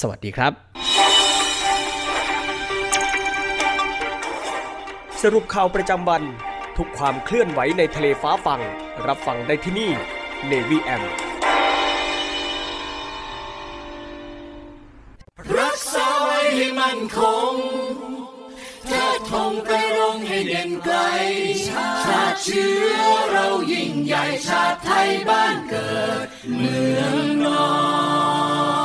[0.00, 0.52] สวัสดีครับ
[5.26, 6.22] สรุปข่าวประจำวัน
[6.76, 8.60] ทุกความเคลื่อนไหวในทะเลฟ้าฟัง
[9.06, 9.90] รับฟังได้ที่นี่
[10.50, 11.02] Navy M
[15.58, 17.20] รักษาไว้ให้มั่นค
[17.52, 17.54] ง
[18.86, 20.96] เทิดธงไปรงให้เด่นไกล
[21.68, 22.96] ชาติเชื้อ
[23.30, 25.92] เรายิ่งใหญ่ชาติไทยบ้านเกิ
[26.24, 27.64] ด เมืองนอ
[28.80, 28.81] น